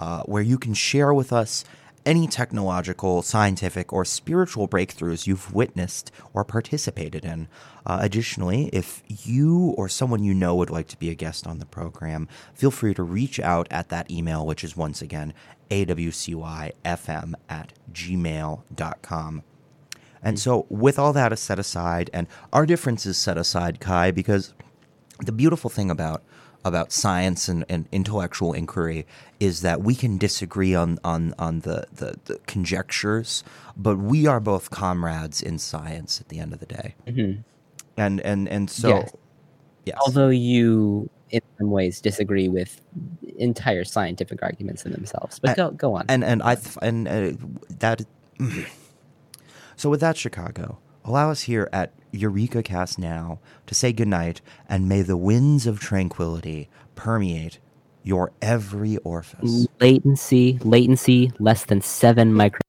[0.00, 1.64] uh, where you can share with us
[2.06, 7.48] any technological, scientific, or spiritual breakthroughs you've witnessed or participated in.
[7.86, 11.58] Uh, additionally, if you or someone you know would like to be a guest on
[11.58, 15.34] the program, feel free to reach out at that email, which is once again
[15.70, 19.42] awcyfm at gmail.com.
[20.22, 24.54] And so, with all that set aside, and our differences set aside, Kai, because
[25.18, 26.22] the beautiful thing about
[26.64, 29.06] about science and, and intellectual inquiry
[29.38, 33.44] is that we can disagree on on, on the, the, the conjectures,
[33.76, 36.94] but we are both comrades in science at the end of the day.
[37.96, 39.12] And and and so, Yes.
[39.84, 42.80] yes, Although you, in some ways, disagree with
[43.36, 45.38] entire scientific arguments in themselves.
[45.38, 46.06] But go, go on.
[46.08, 47.32] and and I th- and uh,
[47.78, 48.02] that.
[49.76, 54.88] So with that, Chicago, allow us here at Eureka Cast now to say goodnight, and
[54.88, 57.58] may the winds of tranquility permeate
[58.02, 59.66] your every orifice.
[59.80, 62.63] latency, latency less than seven micro.